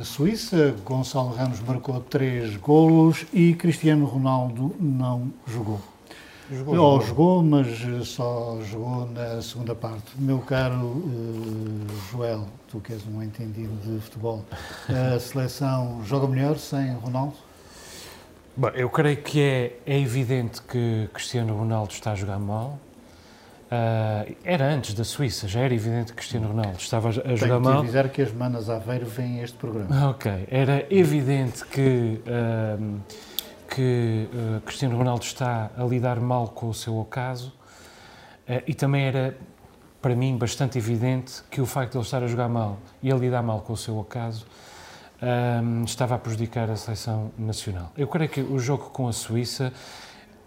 [0.00, 0.74] a Suíça.
[0.84, 5.80] Gonçalo Ramos marcou três golos e Cristiano Ronaldo não jogou.
[6.50, 7.00] Jogou, jogou.
[7.00, 10.12] jogou, mas eh, só jogou na segunda parte.
[10.16, 14.44] Meu caro uh, Joel, tu que és um entendido de futebol,
[14.88, 17.34] a seleção joga melhor sem Ronaldo?
[18.56, 22.78] Bom, eu creio que é, é evidente que Cristiano Ronaldo está a jogar mal.
[23.66, 27.60] Uh, era antes da Suíça, já era evidente que Cristiano Ronaldo estava a jogar Tenho
[27.60, 27.72] mal.
[27.72, 30.10] Tenho avisar que as manas Aveiro veem este programa.
[30.10, 32.20] Ok, era evidente que...
[32.24, 33.00] Uh,
[33.68, 37.52] que uh, Cristiano Ronaldo está a lidar mal com o seu ocaso
[38.48, 39.36] uh, e também era,
[40.00, 43.16] para mim, bastante evidente que o facto de ele estar a jogar mal e a
[43.16, 44.46] lidar mal com o seu ocaso
[45.22, 47.92] um, estava a prejudicar a seleção nacional.
[47.96, 49.72] Eu creio que o jogo com a Suíça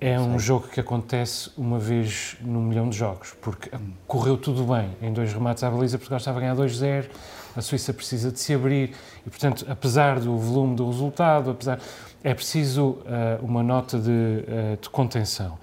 [0.01, 0.39] é um Sim.
[0.39, 3.69] jogo que acontece uma vez num milhão de jogos, porque
[4.07, 7.09] correu tudo bem em dois remates à baliza, Portugal estava a ganhar 2-0,
[7.55, 11.79] a Suíça precisa de se abrir e, portanto, apesar do volume do resultado, apesar
[12.23, 15.57] é preciso uh, uma nota de, uh, de contenção.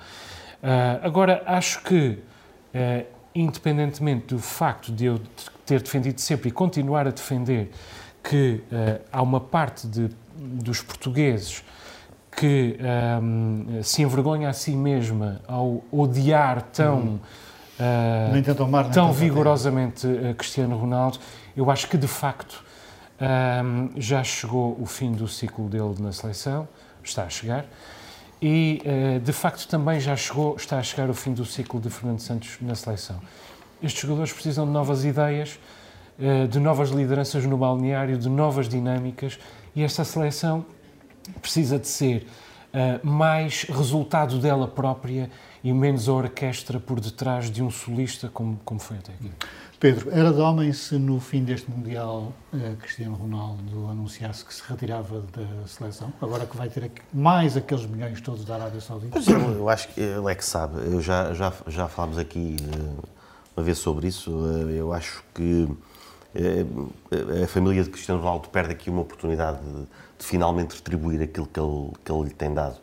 [0.63, 2.19] Uh, agora, acho que,
[3.35, 5.21] independentemente do facto de eu
[5.65, 7.71] ter defendido sempre e continuar a defender
[8.23, 8.63] que
[9.11, 11.65] há uma parte de, dos portugueses
[12.31, 12.77] que
[13.23, 17.19] um, se envergonha a si mesma ao odiar tão,
[17.81, 20.07] uh, tão vigorosamente
[20.37, 21.19] Cristiano Ronaldo,
[21.57, 22.63] eu acho que de facto
[23.21, 26.69] um, já chegou o fim do ciclo dele na seleção,
[27.03, 27.65] está a chegar,
[28.41, 31.89] e uh, de facto também já chegou, está a chegar o fim do ciclo de
[31.89, 33.21] Fernando Santos na seleção.
[33.83, 35.59] Estes jogadores precisam de novas ideias,
[36.19, 39.39] uh, de novas lideranças no balneário, de novas dinâmicas,
[39.75, 40.65] e esta seleção
[41.41, 42.27] precisa de ser
[42.73, 45.31] uh, mais resultado dela própria
[45.65, 49.31] e menos a orquestra por detrás de um solista, como, como foi até aqui.
[49.87, 54.61] Pedro, era de homem se no fim deste Mundial uh, Cristiano Ronaldo anunciasse que se
[54.69, 59.13] retirava da seleção, agora que vai ter mais aqueles milhões todos da Arábia Saudita?
[59.13, 60.79] Pois eu, eu acho que ele é que sabe.
[60.79, 63.05] Eu já, já, já falámos aqui uh,
[63.57, 64.33] uma vez sobre isso.
[64.33, 65.69] Uh, eu acho que
[67.45, 69.83] a família de Cristiano Ronaldo perde aqui uma oportunidade de,
[70.19, 72.77] de finalmente retribuir aquilo que ele, que ele lhe tem dado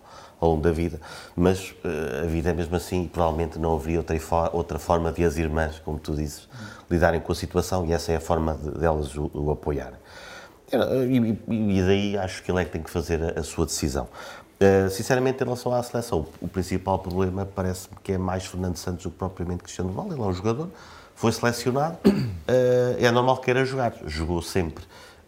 [0.43, 0.99] ao longo da vida,
[1.35, 4.17] mas uh, a vida é mesmo assim e provavelmente não haveria outra,
[4.51, 6.49] outra forma de as irmãs, como tu dizes,
[6.91, 9.97] lidarem com a situação e essa é a forma de, delas o, o apoiarem.
[10.71, 14.07] E, e, daí acho que ele é que tem que fazer a, a sua decisão.
[14.59, 19.03] Uh, sinceramente, em relação à seleção, o, principal problema parece-me que é mais Fernando Santos
[19.03, 20.15] do que propriamente Cristiano Ronaldo.
[20.15, 20.69] Ele é um jogador,
[21.15, 22.11] foi selecionado, uh,
[22.99, 24.83] é normal que queira jogar, jogou sempre.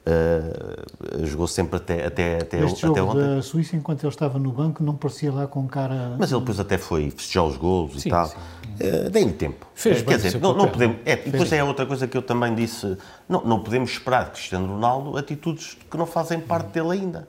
[0.07, 3.35] Uh, jogou sempre até, até, até, este até jogo ontem.
[3.35, 6.15] da Suíça, enquanto ele estava no banco, não parecia lá com cara.
[6.19, 8.27] Mas ele depois até foi festejar os golos sim, e tal.
[8.27, 8.35] Sim.
[8.81, 9.65] Uh, Deem-lhe tempo.
[9.73, 10.97] Fez Quer dizer, não, não, podemos.
[11.05, 12.95] É, e depois é outra coisa que eu também disse:
[13.27, 17.27] não, não podemos esperar de Cristiano Ronaldo atitudes que não fazem parte dele ainda.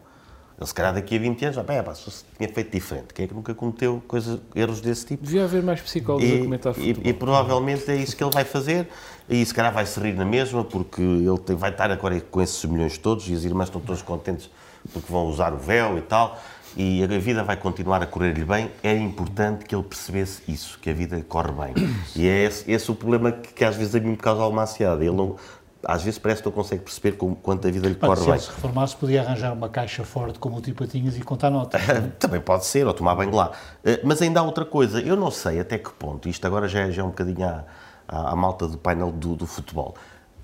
[0.59, 3.29] Ele, se calhar, daqui a 20 anos, ah, pá, se tinha feito diferente, quem é
[3.29, 5.23] que nunca cometeu coisas, erros desse tipo?
[5.23, 7.03] Devia haver mais psicólogos e, a comentar futebol.
[7.05, 8.89] E, e, provavelmente é isso que ele vai fazer,
[9.29, 12.41] e se calhar vai se rir na mesma, porque ele tem, vai estar agora com
[12.41, 14.49] esses milhões todos, e as irmãs estão todas contentes
[14.93, 16.41] porque vão usar o véu e tal,
[16.77, 18.71] e a vida vai continuar a correr-lhe bem.
[18.83, 21.75] É importante que ele percebesse isso, que a vida corre bem.
[22.15, 24.63] E é esse, esse o problema que, que, às vezes a mim me causa alguma
[24.65, 25.03] ansiedade.
[25.03, 25.37] Ele não,
[25.87, 28.39] às vezes parece que não consegue perceber como, quanto a vida lhe corre se bem.
[28.39, 31.81] Se reformasse, podia arranjar uma caixa forte com multipatinhas e contar notas.
[32.19, 33.53] Também pode ser, ou tomar banho lá.
[33.85, 36.81] Eh, mas ainda há outra coisa, eu não sei até que ponto, isto agora já
[36.81, 37.65] é, já é um bocadinho à,
[38.09, 39.95] à, à malta do painel do, do, futebol,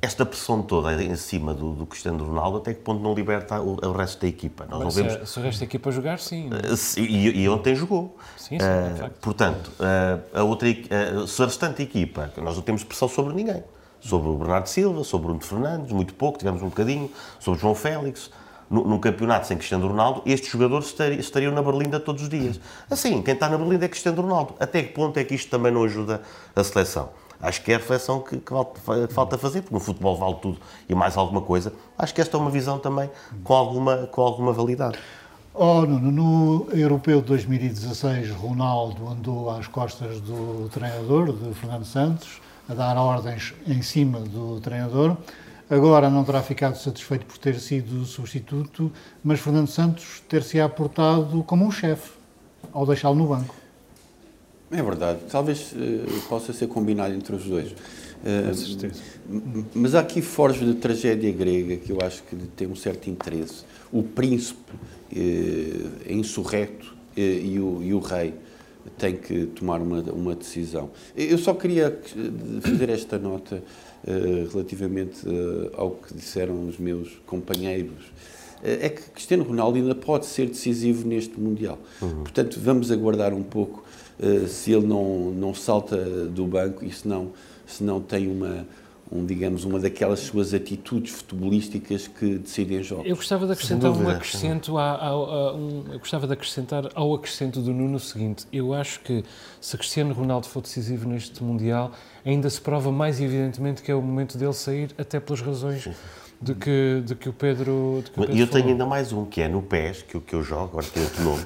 [0.00, 3.84] esta pressão toda em cima do, do, Cristiano Ronaldo, até que ponto não liberta o,
[3.84, 4.64] o resto da equipa?
[4.70, 5.28] Nós mas não vemos...
[5.28, 6.50] se, o resto da equipa jogar, sim.
[6.50, 8.16] Uh, e, e, ontem jogou.
[8.36, 12.84] Sim, sim, uh, Portanto, uh, a outra, uh, se a restante equipa, nós não temos
[12.84, 13.62] pressão sobre ninguém
[14.02, 17.60] sobre o Bernardo Silva, sobre o Bruno Fernandes, muito pouco, tivemos um bocadinho, sobre o
[17.60, 18.30] João Félix.
[18.70, 22.58] Num campeonato sem Cristiano Ronaldo, estes jogadores estariam na Berlinda todos os dias.
[22.90, 24.54] Assim, quem está na Berlinda é Cristiano Ronaldo.
[24.58, 26.22] Até que ponto é que isto também não ajuda
[26.56, 27.10] a seleção?
[27.42, 28.52] Acho que é a reflexão que, que,
[29.12, 31.72] falta fazer, porque no futebol vale tudo e mais alguma coisa.
[31.98, 33.10] Acho que esta é uma visão também
[33.44, 34.98] com alguma, com alguma validade.
[35.52, 42.40] Oh, Nuno, no Europeu de 2016, Ronaldo andou às costas do treinador, de Fernando Santos,
[42.72, 45.16] a dar ordens em cima do treinador.
[45.70, 48.92] Agora não terá ficado satisfeito por ter sido substituto,
[49.24, 52.10] mas Fernando Santos ter-se aportado como um chefe
[52.72, 53.54] ao deixá-lo no banco.
[54.70, 55.20] É verdade.
[55.30, 57.70] Talvez uh, possa ser combinado entre os dois.
[57.70, 58.92] Uh,
[59.74, 63.64] mas há aqui forjas de tragédia grega que eu acho que tem um certo interesse.
[63.92, 68.34] O príncipe uh, insurreto e o, e o rei
[68.98, 70.90] tem que tomar uma, uma decisão.
[71.16, 71.98] Eu só queria
[72.60, 73.62] fazer esta nota
[74.04, 78.04] uh, relativamente uh, ao que disseram os meus companheiros.
[78.62, 81.78] Uh, é que Cristiano Ronaldo ainda pode ser decisivo neste Mundial.
[82.00, 82.22] Uhum.
[82.22, 83.84] Portanto, vamos aguardar um pouco
[84.46, 87.32] se ele não, não salta do banco e se não,
[87.66, 88.64] se não tem uma,
[89.12, 93.06] um, digamos, uma daquelas suas atitudes futebolísticas que decidem jogos.
[93.06, 97.14] Eu gostava de acrescentar um acrescento a, a, a, um, eu gostava de acrescentar ao
[97.14, 99.22] acrescento do Nuno o seguinte, eu acho que
[99.60, 101.92] se Cristiano Ronaldo for decisivo neste Mundial,
[102.24, 105.88] ainda se prova mais evidentemente que é o momento dele sair, até pelas razões
[106.40, 108.02] de que, de que o Pedro.
[108.30, 110.86] E eu tenho ainda mais um, que é no PES, que, que eu jogo, agora
[110.86, 111.44] tem outro nome.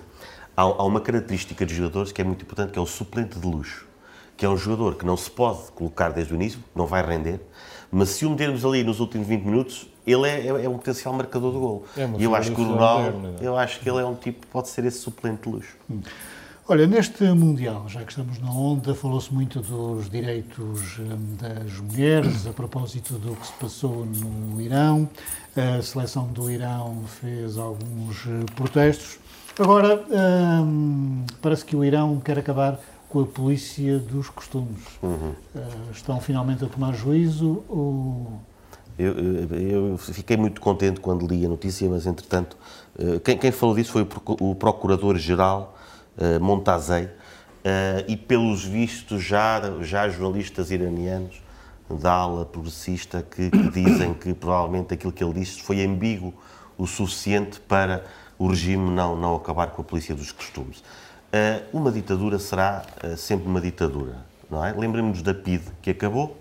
[0.56, 3.46] Há, há uma característica de jogadores que é muito importante, que é o suplente de
[3.46, 3.86] luxo
[4.36, 7.40] que é um jogador que não se pode colocar desde o início, não vai render,
[7.90, 11.14] mas se o metermos ali nos últimos 20 minutos, ele é, é, é um potencial
[11.14, 11.84] marcador do gol.
[11.96, 13.46] É e eu acho que o Ronaldo, é?
[13.46, 15.76] eu acho que ele é um tipo, pode ser esse suplente de luxo.
[15.90, 16.00] Hum.
[16.68, 22.44] Olha, neste Mundial, já que estamos na onda, falou-se muito dos direitos hum, das mulheres,
[22.44, 25.08] a propósito do que se passou no Irão.
[25.56, 29.20] A seleção do Irão fez alguns eh, protestos.
[29.56, 34.82] Agora, hum, parece que o Irão quer acabar com a polícia dos costumes.
[35.02, 35.32] Uhum.
[35.54, 38.40] Uh, estão finalmente a tomar juízo ou...
[38.98, 42.56] Eu, eu, fiquei muito contente quando li a notícia, mas entretanto,
[42.98, 44.08] uh, quem, quem, falou disso foi
[44.40, 45.76] o Procurador-Geral
[46.16, 47.08] uh, Montazei
[48.06, 51.42] e, pelos vistos, já, já jornalistas iranianos
[51.90, 56.32] da ala progressista que, que dizem que provavelmente aquilo que ele disse foi ambíguo
[56.78, 58.04] o suficiente para
[58.38, 60.82] o regime não, não acabar com a polícia dos costumes.
[61.36, 64.72] Eh, uma ditadura será eh, sempre uma ditadura, não é?
[64.72, 66.34] Lembremos-nos da PID, que acabou,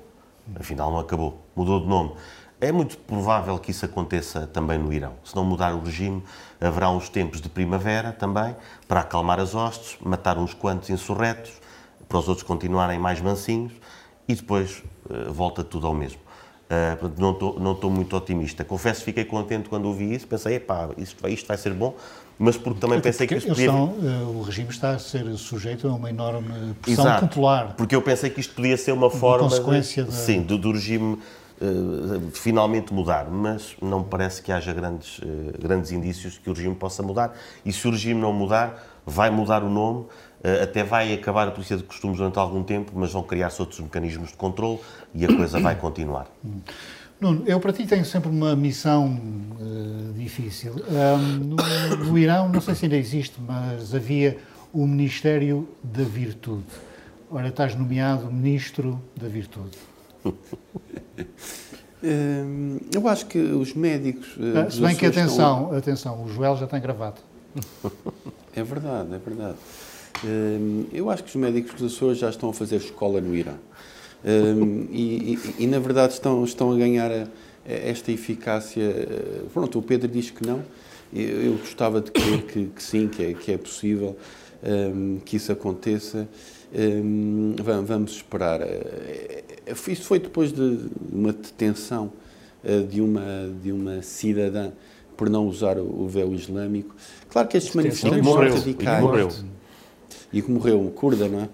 [0.58, 2.14] afinal não acabou, mudou de nome.
[2.62, 5.12] É muito provável que isso aconteça também no Irão.
[5.22, 6.24] Se não mudar o regime,
[6.62, 8.56] haverá uns tempos de primavera também,
[8.88, 11.52] para acalmar as hostes, matar uns quantos insurretos,
[12.08, 13.74] para os outros continuarem mais mansinhos,
[14.30, 14.82] e depois
[15.30, 16.22] volta tudo ao mesmo.
[16.66, 18.64] Uh, portanto, não estou não muito otimista.
[18.66, 21.94] Confesso que fiquei contente quando ouvi isso, pensei, epá, isto vai, isto vai ser bom,
[22.40, 23.66] mas porque também Até pensei porque que isto podia...
[23.68, 27.76] estão, uh, o regime está a ser sujeito a uma enorme pressão Exato, popular.
[27.78, 30.72] Porque eu pensei que isto podia ser uma forma consequência de, da- sim, do, do
[30.72, 31.20] regime
[31.62, 35.24] uh, finalmente mudar, mas não parece que haja grandes, uh,
[35.62, 37.34] grandes indícios que o regime possa mudar.
[37.64, 40.06] E se o regime não mudar, vai mudar o nome,
[40.64, 44.30] até vai acabar a polícia de costumes durante algum tempo, mas vão criar-se outros mecanismos
[44.30, 44.80] de controle
[45.14, 46.28] e a coisa vai continuar.
[47.20, 49.18] Nuno, eu para ti tenho sempre uma missão
[49.60, 50.76] eh, difícil.
[50.90, 54.38] Ahm, no, no Irão, não sei se ainda existe, mas havia
[54.74, 56.66] o Ministério da Virtude.
[57.32, 59.78] Ora, estás nomeado Ministro da Virtude.
[62.94, 64.36] Eu acho que os médicos.
[64.40, 67.16] eh, Ah, se bem que, Açores estão- atenção, atenção, o Joel já tem gravado.
[68.56, 69.56] É verdade, é verdade.
[70.24, 73.58] Hum, eu acho que os médicos dos Açores já estão a fazer escola no Irão.
[74.24, 77.28] Hum, e, e- e, na verdade, estão, estão a ganhar a-
[77.68, 78.82] a esta eficácia.
[78.84, 80.64] eh, Pronto, o Pedro diz que não.
[81.14, 84.16] Eu, eu gostava de crer que, que sim, que é, que é possível
[84.64, 86.28] hum, que isso aconteça.
[87.64, 88.62] Va- vamos esperar.
[88.62, 90.80] Eh, eh, Isso foi depois de
[91.12, 92.12] uma detenção
[92.90, 93.22] de uma,
[93.62, 94.72] de uma cidadã
[95.16, 96.96] por não usar o véu islâmico.
[97.30, 99.46] Claro que estes manifestantes são radicais.
[100.36, 100.40] E.
[100.40, 101.50] E que morreu, um curda, não é?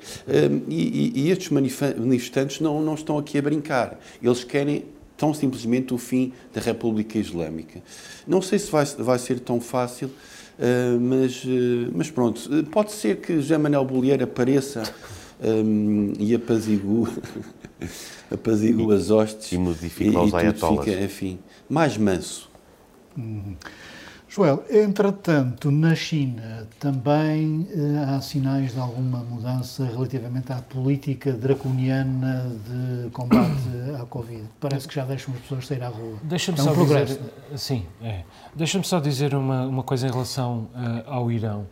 [0.50, 4.00] Um, e, e- e estes manifestantes não, não estão aqui a brincar.
[4.22, 7.82] Eles querem tão simplesmente o fim da República Islâmica.
[8.28, 12.50] Não sei se vai, vai ser tão fácil, uh, mas, uh, mas pronto.
[12.72, 14.82] Pode ser que José Manuel Bolieiro apareça
[15.40, 16.84] um, e apazigue,
[18.32, 22.50] apazigue as hostes e modifique os tudo fica, enfim, mais manso.
[24.34, 32.46] Joel, entretanto, na China também eh, há sinais de alguma mudança relativamente à política draconiana
[32.66, 33.52] de combate
[34.02, 34.46] à Covid.
[34.58, 36.16] Parece que já deixam as pessoas sair à rua.
[36.24, 37.20] Deixa-me É um só progresso.
[37.20, 38.24] dizer, sim, é.
[38.56, 41.68] Deixa-me só dizer uma, uma coisa em relação ah, ao Irão.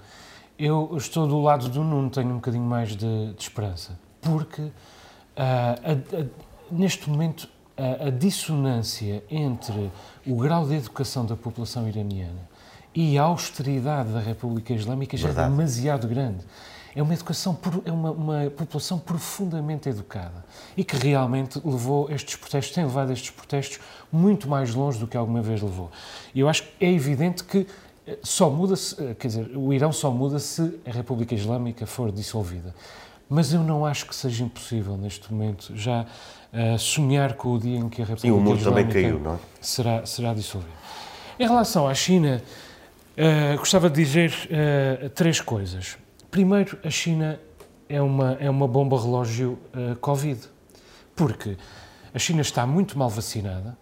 [0.57, 4.63] Eu estou do lado do Nuno, tenho um bocadinho mais de, de esperança, porque
[5.37, 6.25] ah, a- a-
[6.69, 7.47] neste momento
[7.79, 9.89] a, a dissonância entre
[10.27, 12.49] o grau de educação da população iraniana
[12.93, 15.47] e a austeridade da República Islâmica já Verdade.
[15.47, 16.43] é demasiado grande.
[16.95, 20.43] É uma educação, é uma, uma população profundamente educada
[20.75, 23.79] e que realmente levou estes protestos, tem levado estes protestos
[24.11, 25.91] muito mais longe do que alguma vez levou.
[26.33, 27.67] E eu acho que é evidente que
[28.07, 31.85] eh, só muda se, eh, quer dizer, o Irão só muda se a República Islâmica
[31.85, 32.73] for dissolvida.
[33.29, 36.07] Mas eu não acho que seja impossível neste momento já
[36.53, 39.19] eh, sonhar com o dia em que a República E o mundo também Islâmica caiu,
[39.19, 39.39] não é?
[39.61, 40.73] será, será dissolvida.
[41.39, 42.41] Em relação à China,
[43.15, 45.97] eh, gostava de dizer eh, três coisas.
[46.31, 47.39] Primeiro, a China
[47.87, 50.39] é uma, é uma bomba relógio eh, Covid,
[51.15, 51.57] porque
[52.13, 53.77] a China está muito mal vacinada,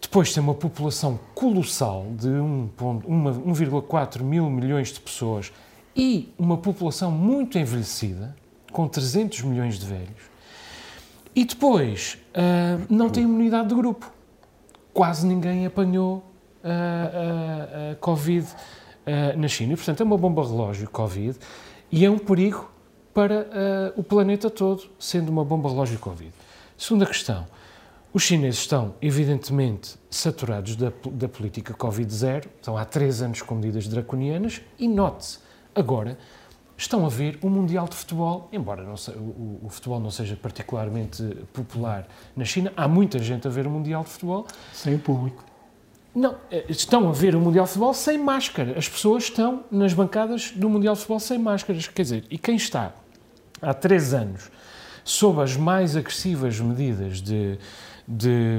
[0.00, 5.52] depois tem uma população colossal de 1 ponto- uma- 1,4 mil milhões de pessoas
[5.96, 8.36] e uma população muito envelhecida,
[8.72, 10.22] com 300 milhões de velhos,
[11.36, 14.10] e depois ah, não tem imunidade de grupo.
[14.94, 16.24] Quase ninguém apanhou
[16.64, 18.48] ah, ah, Covid
[19.36, 19.74] na China.
[19.74, 21.38] E, portanto, é uma bomba relógio Covid
[21.92, 22.68] e é um perigo
[23.14, 23.46] para
[23.96, 26.32] o planeta todo, sendo uma bomba relógio Covid.
[26.76, 27.46] Segunda questão.
[28.12, 33.86] Os chineses estão, evidentemente, saturados da, da política Covid-0, estão há três anos com medidas
[33.86, 35.38] draconianas e, note-se,
[35.74, 36.18] agora
[36.76, 41.22] estão a ver o Mundial de Futebol, embora se- o, o futebol não seja particularmente
[41.52, 42.06] popular
[42.36, 45.42] na China, há muita gente a ver o Mundial de Futebol, Sem público.
[46.14, 48.78] não, eh, estão a ver o Mundial de Futebol sem máscara.
[48.78, 51.88] As pessoas estão nas bancadas do Mundial de Futebol sem máscaras.
[51.88, 52.92] Quer dizer, e quem está
[53.62, 54.50] há três anos
[55.02, 57.58] sob as mais agressivas medidas de,
[58.06, 58.58] de,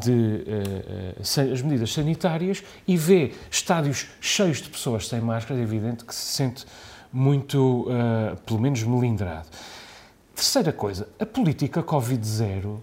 [0.00, 5.62] de, eh, sa- as medidas sanitárias e vê estádios cheios de pessoas sem máscara, é
[5.62, 6.64] evidente que se sente
[7.12, 9.48] muito, eh, pelo menos, melindrado.
[10.34, 12.78] Terceira coisa, a política Covid-0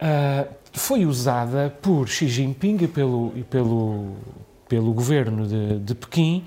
[0.00, 4.16] ah, foi usada por Xi Jinping e pelo, e pelo,
[4.68, 6.44] pelo governo de, de Pequim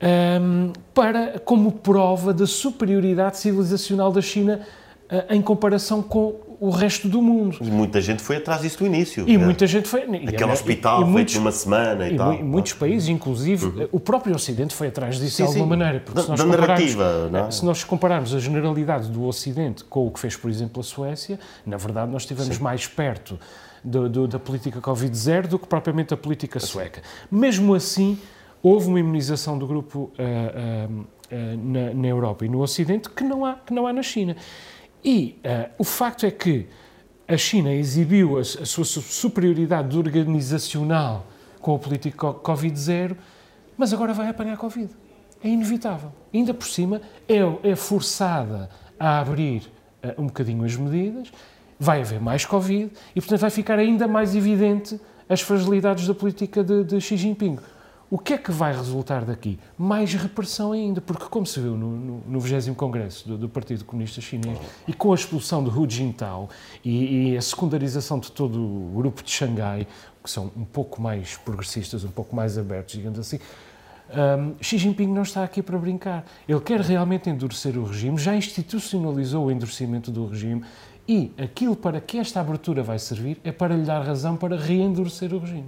[0.00, 4.60] ahm, para, como prova da superioridade civilizacional da China
[5.08, 7.56] ah, em comparação com o resto do mundo.
[7.62, 9.24] E muita gente foi atrás disso do início.
[9.26, 9.38] E É.
[9.38, 10.00] muita gente foi.
[10.02, 12.32] e- Aquele e- hospital e feito muitos- numa semana e, e tal.
[12.34, 15.68] mu- muitos países, inclusive o próprio Ocidente, foi atrás disso Sim, de alguma sim.
[15.70, 16.00] maneira.
[16.00, 17.50] Porque Da- se nós da narrativa, não é?
[17.50, 21.40] Se nós compararmos a generalidade do Ocidente com o que fez, por exemplo, a Suécia,
[21.64, 23.38] na verdade nós estivemos mais perto
[23.82, 27.00] do- do- da política Covid-0 do que propriamente a política sueca.
[27.30, 28.18] Mesmo assim,
[28.62, 30.88] houve uma imunização do grupo ah,
[31.32, 34.36] ah, na, na Europa e no Ocidente que não há, que não há na China.
[35.04, 36.66] E ah, o facto é que
[37.26, 41.26] a China exibiu a, a sua superioridade organizacional
[41.60, 43.16] com a política Covid-0,
[43.76, 44.90] mas agora vai apanhar Covid.
[45.42, 46.12] É inevitável.
[46.34, 49.70] Ainda por cima, é, é forçada a abrir
[50.02, 51.32] uh, um bocadinho as medidas,
[51.78, 56.62] vai haver mais Covid e, portanto, vai ficar ainda mais evidente as fragilidades da política
[56.62, 57.58] de, de Xi Jinping.
[58.10, 59.56] O que é que vai resultar daqui?
[59.78, 63.84] Mais repressão ainda, porque, como se viu no, no, no 20 Congresso do, do, Partido
[63.84, 64.58] Comunista Chinês
[64.88, 66.48] e com a expulsão de Hu Jintao
[66.84, 69.86] e, e, a secundarização de todo o grupo de Xangai,
[70.24, 73.38] que são um pouco mais progressistas, um pouco mais abertos, digamos assim,
[74.10, 76.24] um, Xi Jinping não está aqui para brincar.
[76.48, 80.64] Ele quer realmente endurecer o regime, já institucionalizou o endurecimento do regime
[81.10, 85.34] e aquilo para que esta abertura vai servir é para lhe dar razão para reendurecer
[85.34, 85.66] o regime.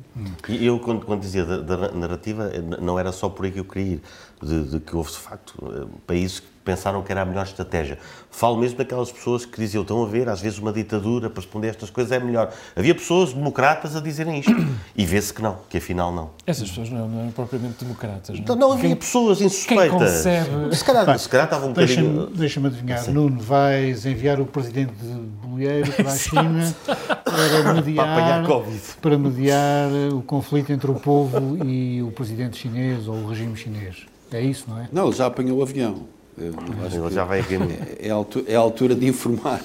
[0.48, 2.48] E eu, quando, quando dizia da, da, narrativa,
[2.80, 4.02] não era só por aí que eu queria ir,
[4.40, 7.98] de, de que houve, de facto, eh, países que pensaram que era a melhor estratégia.
[8.30, 11.68] Falo mesmo daquelas pessoas que diziam, estão a ver, às vezes uma ditadura para responder
[11.68, 12.52] a estas coisas é melhor.
[12.74, 14.52] Havia pessoas democratas a dizerem isto.
[14.94, 16.30] E vê-se que não, que afinal não.
[16.46, 18.36] Essas pessoas não, não eram propriamente democratas.
[18.36, 19.90] Não, então, não havia quem, pessoas insuspeitas.
[19.90, 20.76] Quem concebe...
[20.76, 22.26] Se calhar, se calhar estavam um bocadinho...
[22.26, 23.12] Deixa-me adivinhar, Sim.
[23.12, 25.14] Nuno, vais enviar o presidente de
[25.46, 28.64] Bolheiro para a China para mediar, para,
[29.00, 34.06] para mediar o conflito entre o povo e o presidente chinês ou o regime chinês.
[34.30, 34.88] É isso, não é?
[34.92, 36.06] Não, ele já apanhou o avião.
[36.38, 37.40] Ele já vai.
[37.40, 39.62] É, é, a altura, de informar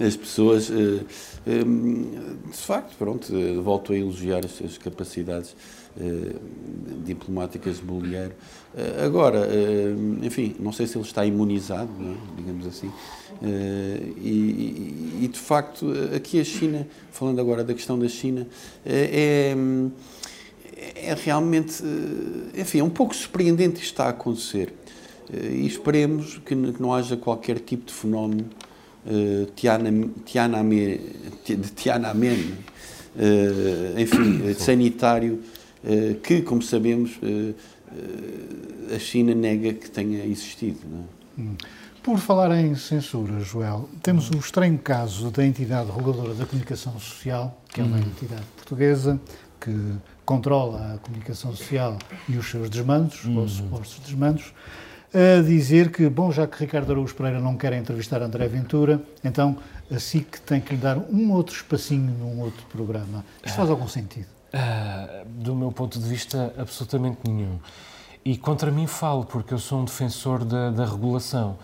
[0.00, 0.70] as pessoas.
[0.70, 1.00] Eh,
[1.46, 1.64] eh,
[2.50, 5.54] de facto, pronto, eh, volto a elogiar as, as capacidades
[7.04, 8.32] diplomáticas de Bolieiro.
[9.04, 9.48] Agora,
[10.24, 12.36] enfim, não sei se ele está imunizado, é?
[12.36, 12.90] digamos assim,
[14.20, 18.44] e, e, de facto, aqui a China, falando agora da questão da China,
[18.84, 19.54] é,
[20.96, 21.80] é realmente,
[22.58, 24.74] enfim, é um pouco surpreendente isto está a acontecer.
[25.32, 28.44] Eh, e esperemos que não haja qualquer tipo de fenómeno
[29.06, 29.52] uh, de
[30.24, 31.00] Tiananmen
[33.16, 35.40] uh, enfim, sanitário,
[35.84, 37.18] uh, que, como sabemos,
[38.94, 40.80] a China nega que tenha existido.
[41.38, 41.40] É?
[41.40, 41.56] Hum.
[42.02, 47.62] Por falar em censura, Joel, temos o estranho caso da entidade reguladora da comunicação social,
[47.72, 48.00] que é uma hum.
[48.00, 49.18] entidade portuguesa
[49.58, 49.74] que
[50.24, 51.96] controla a comunicação social
[52.28, 53.38] e os seus desmandos, hum.
[53.38, 54.52] ou supostos desmandos,
[55.14, 59.56] a dizer que, bom, já que Ricardo Araújo Pereira não quer entrevistar André Ventura, então
[59.88, 63.24] a SIC tem que lhe dar um outro espacinho num outro programa.
[63.44, 64.26] Isto faz algum sentido?
[64.52, 67.58] Uh, do meu ponto de vista, absolutamente nenhum.
[68.24, 71.58] E contra mim falo, porque eu sou um defensor da, da regulação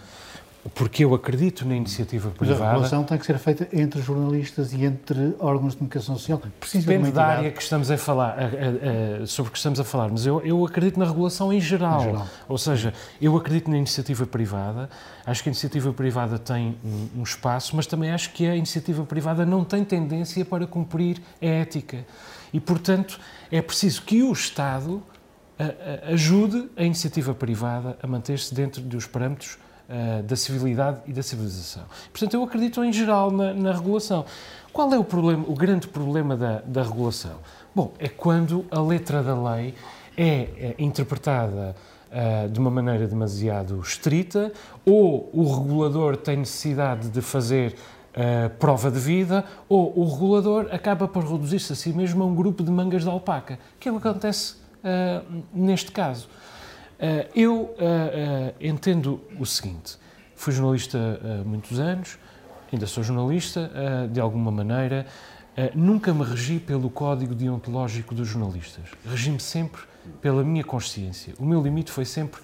[0.75, 2.59] porque eu acredito na iniciativa privada.
[2.59, 6.43] Mas a regulação tem que ser feita entre jornalistas e entre órgãos de comunicação social.
[6.75, 10.11] Depende da área que estamos a falar, a, a, a, sobre que estamos a falar,
[10.11, 12.01] mas eu, eu acredito na regulação em geral.
[12.01, 12.27] em geral.
[12.47, 14.91] Ou seja, eu acredito na iniciativa privada,
[15.25, 19.03] acho que a iniciativa privada tem um, um espaço, mas também acho que a iniciativa
[19.05, 22.05] privada não tem tendência para cumprir a ética.
[22.53, 23.19] E, portanto,
[23.51, 25.03] é preciso que o Estado
[26.05, 29.59] ajude a iniciativa privada a manter-se dentro dos parâmetros
[29.91, 31.82] uh, da civilidade e da civilização.
[32.12, 34.24] Portanto, eu acredito em geral na, na regulação.
[34.72, 37.38] Qual é o problema, o grande problema da, da regulação?
[37.74, 39.74] Bom, é quando a letra da lei
[40.16, 41.74] é, é interpretada
[42.11, 44.53] uh, de uma maneira demasiado estrita,
[44.84, 47.74] ou o regulador tem necessidade de fazer
[48.11, 52.34] uh, prova de vida, ou o regulador acaba por reduzir-se a si mesmo a um
[52.34, 56.28] grupo de mangas de alpaca, que é o que acontece uh, neste caso.
[57.01, 59.97] Eh, eu eh, eh, entendo o seguinte:
[60.37, 62.19] fui jornalista há muitos anos,
[62.71, 63.71] ainda sou jornalista,
[64.13, 65.07] de alguma maneira.
[65.75, 68.85] nunca me regi pelo código deontológico dos jornalistas.
[69.05, 69.83] Regi-me sempre
[70.21, 71.35] pela minha consciência.
[71.39, 72.41] O meu limite foi sempre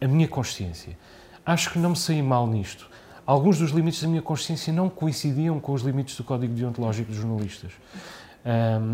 [0.00, 0.96] a minha consciência.
[1.44, 2.88] Acho que não me saí mal nisto.
[3.26, 7.20] Alguns dos limites da minha consciência não coincidiam com os limites do código deontológico dos
[7.20, 7.72] jornalistas.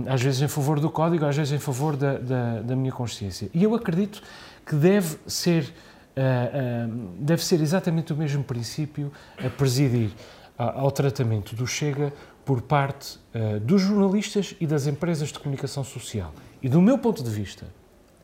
[0.08, 3.50] Às vezes em favor do código, às vezes em favor da, da, da minha consciência.
[3.52, 4.22] E eu acredito
[4.64, 6.88] que deve ser, uh,
[7.18, 10.10] deve ser exatamente o mesmo princípio a presidir
[10.56, 12.12] ao tratamento do Chega
[12.44, 16.32] por parte uh, dos jornalistas e das empresas de comunicação social.
[16.62, 17.66] E do meu ponto de vista,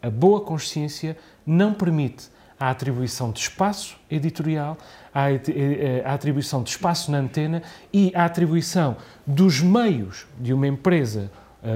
[0.01, 4.77] a boa consciência não permite a atribuição de espaço editorial,
[5.15, 8.97] a atribuição de espaço na antena e a atribuição
[9.27, 11.31] dos meios de uma empresa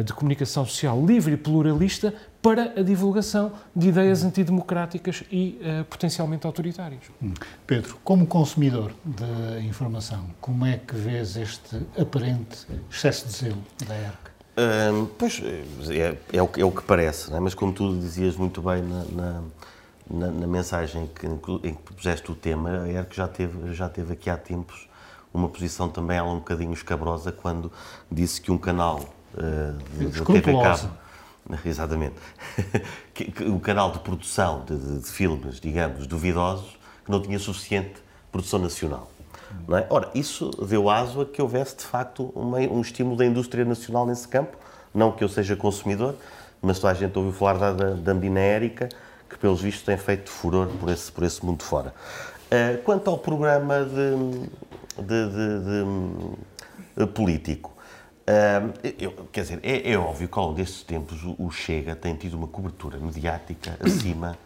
[0.04, 6.44] de comunicação social livre e pluralista para a divulgação de ideias antidemocráticas e uh, potencialmente
[6.44, 7.02] autoritárias.
[7.22, 7.32] Hum.
[7.66, 13.94] Pedro, como consumidor de informação, como é que vês este aparente excesso de zelo da
[13.96, 14.32] ERC?
[14.54, 15.40] Hum, pois,
[15.88, 17.40] é, é, o, é, o, que parece, é?
[17.40, 19.42] mas como tu dizias muito bem na, na,
[20.12, 24.12] na, na mensagem que, em que puseste o tema, a ERC já teve, já teve
[24.12, 24.88] aqui há tempos
[25.32, 27.72] uma posição também ela um bocadinho escabrosa quando
[28.10, 29.00] disse que um canal
[29.34, 30.90] uh, de, TV Cabo,
[31.64, 32.14] exatamente,
[33.14, 37.38] que, que, um canal de produção de, de, de, filmes, digamos, duvidosos, que não tinha
[37.38, 37.94] suficiente
[38.30, 39.10] produção nacional.
[39.66, 39.86] Não é?
[39.90, 44.06] Ora, isso deu aso a que houvesse, de facto, uma, um estímulo da indústria nacional
[44.06, 44.56] nesse campo,
[44.94, 46.14] não que eu seja consumidor,
[46.60, 48.94] mas toda a gente ouviu falar da, da, da Ambina Érica, que
[49.42, 51.92] pelos vistos tem feito furor por esse, por esse mundo fora.
[52.46, 55.28] Uh, quanto ao programa de, de,
[56.96, 57.72] de, político,
[58.28, 62.14] uh, eu, quer dizer, é, é, óbvio que ao longo destes tempos o, Chega tem
[62.14, 64.38] tido uma cobertura mediática acima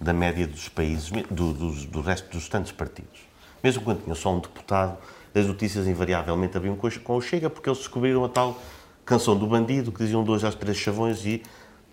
[0.00, 3.22] da média dos países, do, do, do resto dos tantos partidos.
[3.60, 4.96] Mesmo quando tinha só um deputado,
[5.34, 8.56] as notícias invariavelmente haviam com o Chega, porque eles descobriram a tal
[9.04, 11.42] canção do bandido, que diziam dois às três chavões e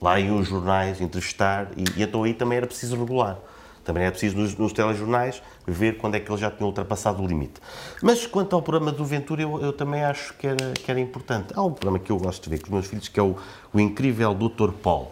[0.01, 3.37] lá iam os jornais entrevistar, e, e então aí também era preciso regular.
[3.83, 7.27] Também era preciso nos, nos, telejornais ver quando é que eles já tinham ultrapassado o
[7.27, 7.59] limite.
[8.01, 11.51] Mas quanto ao programa do Ventura, eu, eu, também acho que era, que era importante.
[11.55, 13.35] Há um programa que eu gosto de ver com os meus filhos, que é o,
[13.73, 14.71] o incrível Dr.
[14.71, 15.11] Paul,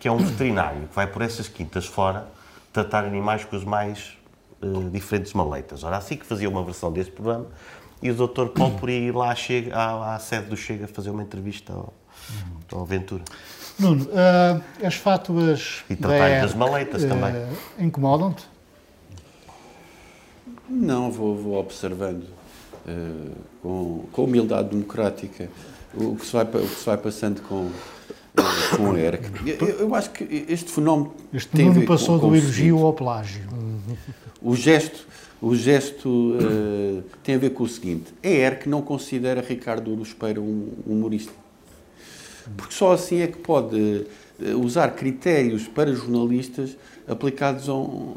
[0.00, 2.26] que é um veterinário que vai por essas quintas fora
[2.72, 4.16] tratar animais com as mais
[4.62, 5.84] uh, diferentes maleitas.
[5.84, 7.46] Ora, assim que fazia uma versão desse programa,
[8.02, 8.46] e o Dr.
[8.54, 11.92] Paul por ir lá chega, à, à sede do Chega fazer uma entrevista ao,
[12.72, 13.24] ao Ventura.
[13.78, 17.32] Nuno, uh, as fátuas e tratar das maleitas uh, também
[17.78, 18.44] incomodam-te?
[20.68, 25.48] Não, vou, vou observando uh, com, com humildade democrática
[25.94, 27.70] o que se vai, o que se vai passando com,
[28.76, 29.30] com a ERC.
[29.60, 31.14] Eu, eu, acho que este fenómeno.
[31.32, 33.42] Este Nuno passou com, com do elogio ao plágio.
[34.42, 35.06] O gesto,
[35.40, 40.40] o gesto uh, tem a ver com o seguinte: a ERC não considera Ricardo Uruspeira
[40.40, 41.32] um humorista
[42.56, 44.06] porque só assim é que pode
[44.40, 46.76] eh, usar critérios para jornalistas
[47.06, 48.14] aplicados a um,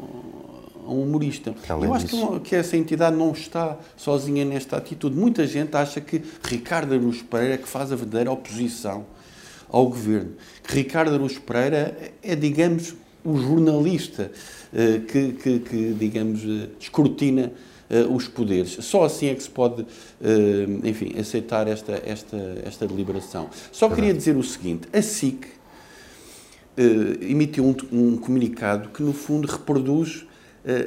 [0.86, 1.54] a um humorista.
[1.68, 5.16] Além Eu acho que, que, essa entidade não está sozinha nesta atitude.
[5.16, 9.06] Muita gente acha que Ricardo Aruz Pereira é que faz a verdadeira oposição
[9.68, 10.32] ao governo.
[10.62, 14.30] Que Ricardo Aruz Pereira é, digamos, o jornalista
[14.74, 17.52] eh, que, que, que digamos, eh, escrutina
[17.92, 18.78] uh, os poderes.
[18.80, 19.86] Só assim é que se pode, uh,
[20.82, 23.50] enfim, aceitar esta, esta, esta deliberação.
[23.70, 26.80] Só queria dizer o seguinte: a SIC uh,
[27.22, 30.26] emitiu um, um, comunicado que, no fundo, reproduz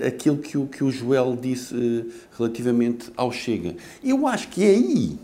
[0.08, 1.76] aquilo que o, que o Joel disse
[2.38, 3.76] relativamente ao Chega.
[4.01, 5.20] Eu acho que é aí,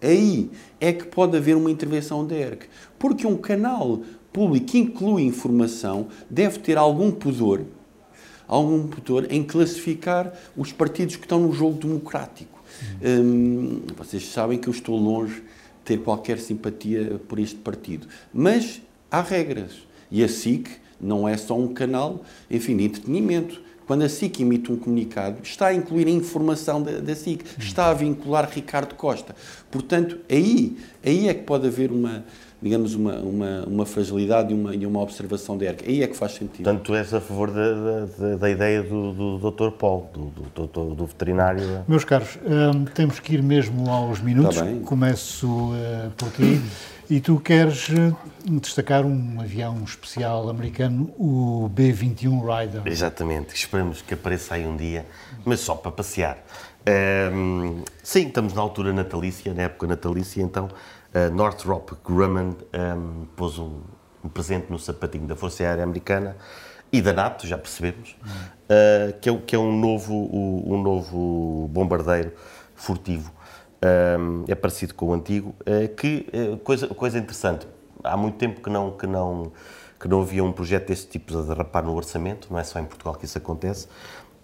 [0.00, 2.68] aí é que pode haver uma intervenção da ERC.
[3.00, 7.62] Porque um canal público que inclui informação deve ter algum pudor
[8.46, 12.62] algum motor em classificar os partidos que estão no jogo democrático.
[13.02, 15.42] Hum, vocês sabem que eu estou longe de
[15.84, 19.72] ter qualquer simpatia por este partido, mas há regras
[20.10, 20.68] e a SIC
[21.00, 23.60] não é só um canal, enfim, de entretenimento.
[23.86, 27.88] Quando a SIC emite um comunicado, está a incluir a informação da, da SIC, está
[27.88, 29.36] a vincular Ricardo Costa.
[29.70, 32.24] Portanto, aí, aí é que pode haver uma,
[32.66, 35.88] digamos, uma, uma, uma fragilidade e uma, e uma observação de ERC.
[35.88, 36.64] Aí é que faz sentido.
[36.64, 39.70] Portanto, tu és a favor da, da, da ideia do, do Dr.
[39.70, 41.84] Paulo, do, do, do, veterinário.
[41.86, 44.56] Meus caros, hum, temos que ir mesmo aos minutos.
[44.84, 46.60] Começo uh, por ti.
[47.08, 52.82] E tu queres hum, destacar um avião especial americano, o B-21 Rider.
[52.84, 55.06] Exatamente, esperamos que apareça aí um dia,
[55.44, 56.36] mas só para passear.
[56.88, 60.68] Um, sim, estamos na altura natalícia, na época natalícia, então
[61.16, 63.80] uh, Northrop Grumman um, pôs um,
[64.22, 66.36] um, presente no sapatinho da Força Aérea Americana
[66.92, 72.32] e da NATO, já percebemos, uh, que, é, que é um novo, um novo bombardeiro
[72.74, 73.32] furtivo.
[74.18, 76.26] Um, é parecido com o antigo, uh, que,
[76.64, 77.66] coisa, coisa interessante,
[78.04, 79.52] há muito tempo que não, que não,
[79.98, 82.84] que não havia um projeto desse tipo a derrapar no orçamento, não é só em
[82.84, 83.88] Portugal que isso acontece,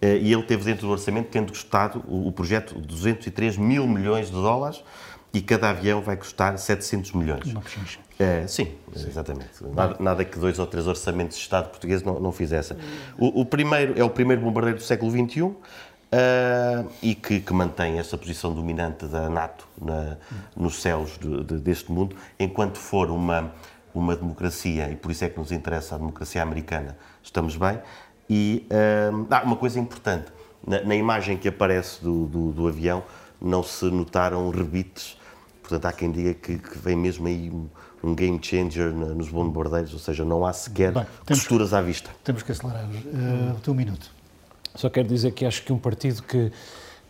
[0.03, 4.33] e ele teve dentro do orçamento, tendo custado o, o projeto 203 mil milhões de
[4.33, 4.83] dólares,
[5.35, 7.55] e cada avião vai custar 700 milhões.
[8.19, 9.51] É, sim, sim, exatamente.
[9.75, 12.77] Nada, nada, que dois ou três orçamentos de Estado português não, não fizessem.
[13.19, 15.57] O, o, primeiro é o primeiro bombardeiro do século XXI uh,
[17.03, 20.19] e que, que, mantém essa posição dominante da NATO na,
[20.55, 23.55] nos céus de, de, deste mundo, enquanto for uma,
[23.95, 27.81] uma democracia, e por isso é que nos interessa a democracia americana, estamos bem.
[28.29, 30.27] E uh, ah, uma coisa importante,
[30.67, 33.03] na, na imagem que aparece do, do, do avião,
[33.41, 35.17] não se notaram rebites
[35.73, 37.67] Portanto, há quem diga que, que vem mesmo aí um,
[38.03, 42.11] um game changer nos bombardeiros, ou seja, não há sequer Bem, costuras à vista.
[42.23, 42.85] Temos que acelerar.
[42.85, 44.11] Uh, o teu minuto.
[44.75, 46.53] Só quero dizer que acho que um partido que,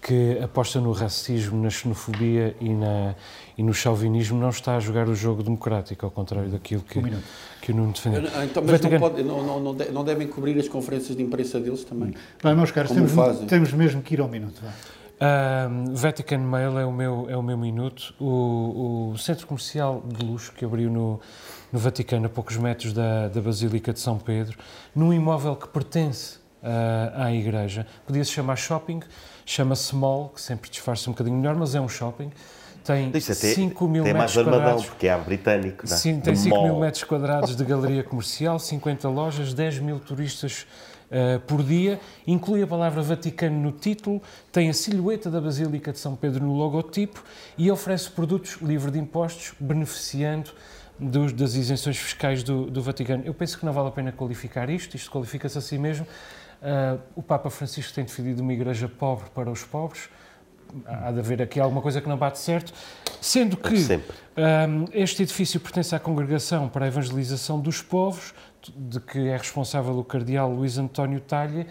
[0.00, 3.16] que aposta no racismo, na xenofobia e, na,
[3.58, 7.20] e no chauvinismo não está a jogar o jogo democrático, ao contrário daquilo que, um
[7.60, 8.22] que o Nuno defendeu.
[8.44, 12.14] Então, mas não, pode, não, não, não, devem cobrir as conferências de imprensa deles também?
[12.40, 13.12] Bem, meus caros, temos,
[13.48, 14.60] temos, mesmo que ir ao minuto.
[14.62, 14.72] Vai.
[15.22, 18.12] Uh, Vatican Mail é o meu, é o meu minuto.
[18.18, 21.20] O, o centro comercial de luxo que abriu no,
[21.70, 24.58] no Vaticano, a poucos metros da, da Basílica de São Pedro,
[24.92, 27.86] num imóvel que pertence uh, à igreja.
[28.04, 29.00] Podia-se chamar shopping,
[29.46, 32.32] chama-se mall, que sempre disfarça um bocadinho melhor, mas é um shopping.
[32.82, 34.86] Tem 5 mil tem metros mais quadrados.
[34.86, 35.84] porque é britânico.
[35.84, 35.88] É?
[35.88, 40.66] Sim, tem 5 mil metros quadrados de galeria comercial, 50 lojas, 10 mil turistas
[41.12, 45.98] uh, por dia, inclui a palavra Vaticano no título, tem a silhueta da Basílica de
[45.98, 47.22] São Pedro no logotipo
[47.56, 50.50] e oferece produtos livre de impostos, beneficiando
[50.98, 53.22] dos, das isenções fiscais do, do, Vaticano.
[53.24, 56.06] Eu penso que não vale a pena qualificar isto, isto qualifica-se a si mesmo.
[56.62, 60.08] Uh, o Papa Francisco tem defendido uma igreja pobre para os pobres
[60.86, 62.72] há de haver aqui alguma coisa que não bate certo,
[63.20, 68.34] sendo que um, este edifício pertence à Congregação para a Evangelização dos Povos,
[68.76, 71.66] de que é responsável o cardeal Luís António Talha,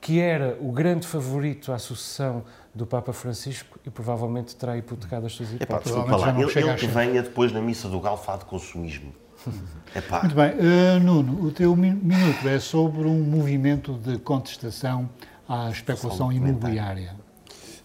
[0.00, 2.44] que era o grande favorito à sucessão
[2.74, 5.96] do Papa Francisco e provavelmente terá hipotecado as suas hipóteses.
[5.96, 9.12] Epá, lá, ele, ele que venha depois na missa do Galfado de consumismo.
[9.94, 10.20] Epá.
[10.20, 10.52] Muito bem.
[10.52, 15.08] Uh, Nuno, o teu minuto é sobre um movimento de contestação
[15.48, 17.14] à especulação imobiliária.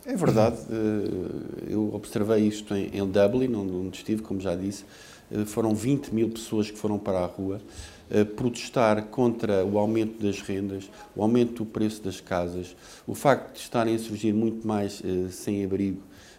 [0.05, 4.83] É verdade, eh, eu observei isto em Dublin, onde estive, como já disse,
[5.45, 7.61] foram 20 mil pessoas que foram para a rua
[8.09, 12.75] eh, protestar contra o aumento das rendas, o aumento do preço das casas,
[13.07, 15.01] o facto de estarem a surgir muito mais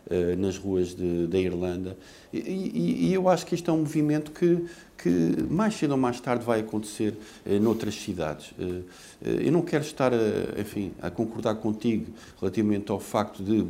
[0.09, 1.97] sem-abrigo nas ruas de, da Irlanda.
[2.33, 4.65] E, e, e, eu acho que isto é um movimento que,
[4.97, 8.53] que mais cedo ou mais tarde vai acontecer eh, noutras cidades.
[8.59, 8.81] Eh,
[9.25, 12.07] eh, eu não quero estar, a, enfim, a concordar contigo
[12.41, 13.65] relativamente ao facto de,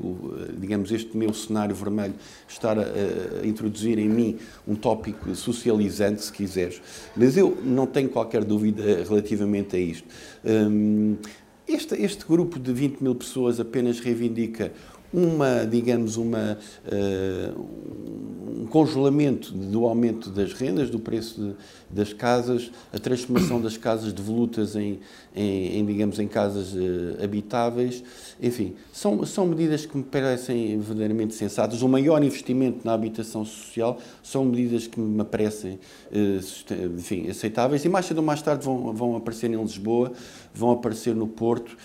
[0.59, 2.15] digamos, este meu cenário vermelho
[2.49, 2.85] estar a,
[3.43, 6.81] a introduzir em mim um tópico socializante, se quiseres,
[7.17, 10.07] mas eu não tenho qualquer dúvida relativamente a isto.
[10.45, 11.17] Hum,
[11.67, 14.73] este, este grupo de 20 mil pessoas apenas reivindica
[15.13, 21.55] uma, digamos, uma, uh, um congelamento do aumento das rendas, do preço de,
[21.91, 25.01] das casas, a transformação das casas devolutas em,
[25.35, 28.03] em, em digamos, em casas uh, habitáveis.
[28.41, 31.83] Enfim, são, são medidas que me parecem verdadeiramente sensatas.
[31.83, 35.79] O maior investimento na habitação social são medidas que me parecem
[36.11, 40.13] uh, enfim, aceitáveis e mais cedo ou mais tarde vão, vão aparecer em Lisboa,
[40.55, 41.77] vão aparecer no Porto,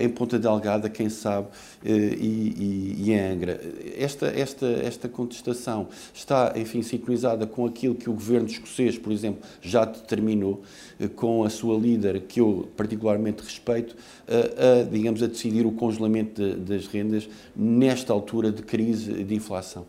[0.00, 1.48] em Ponta Delgada, quem sabe,
[1.84, 3.60] e, e, e em Angra.
[3.96, 9.42] Esta, esta, esta contestação está, enfim, sintonizada com aquilo que o governo escocês, por exemplo,
[9.60, 10.62] já determinou,
[10.98, 15.72] eh, com a sua líder, que eu particularmente respeito, a, a digamos, a decidir o
[15.72, 19.86] congelamento de, das rendas nesta altura de crise de inflação.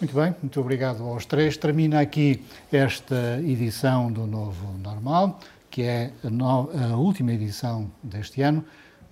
[0.00, 1.56] Muito bem, muito obrigado aos três.
[1.56, 8.42] Termina aqui esta edição do Novo Normal, que é a, no, a última edição deste
[8.42, 8.64] ano.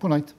[0.05, 0.35] Good night.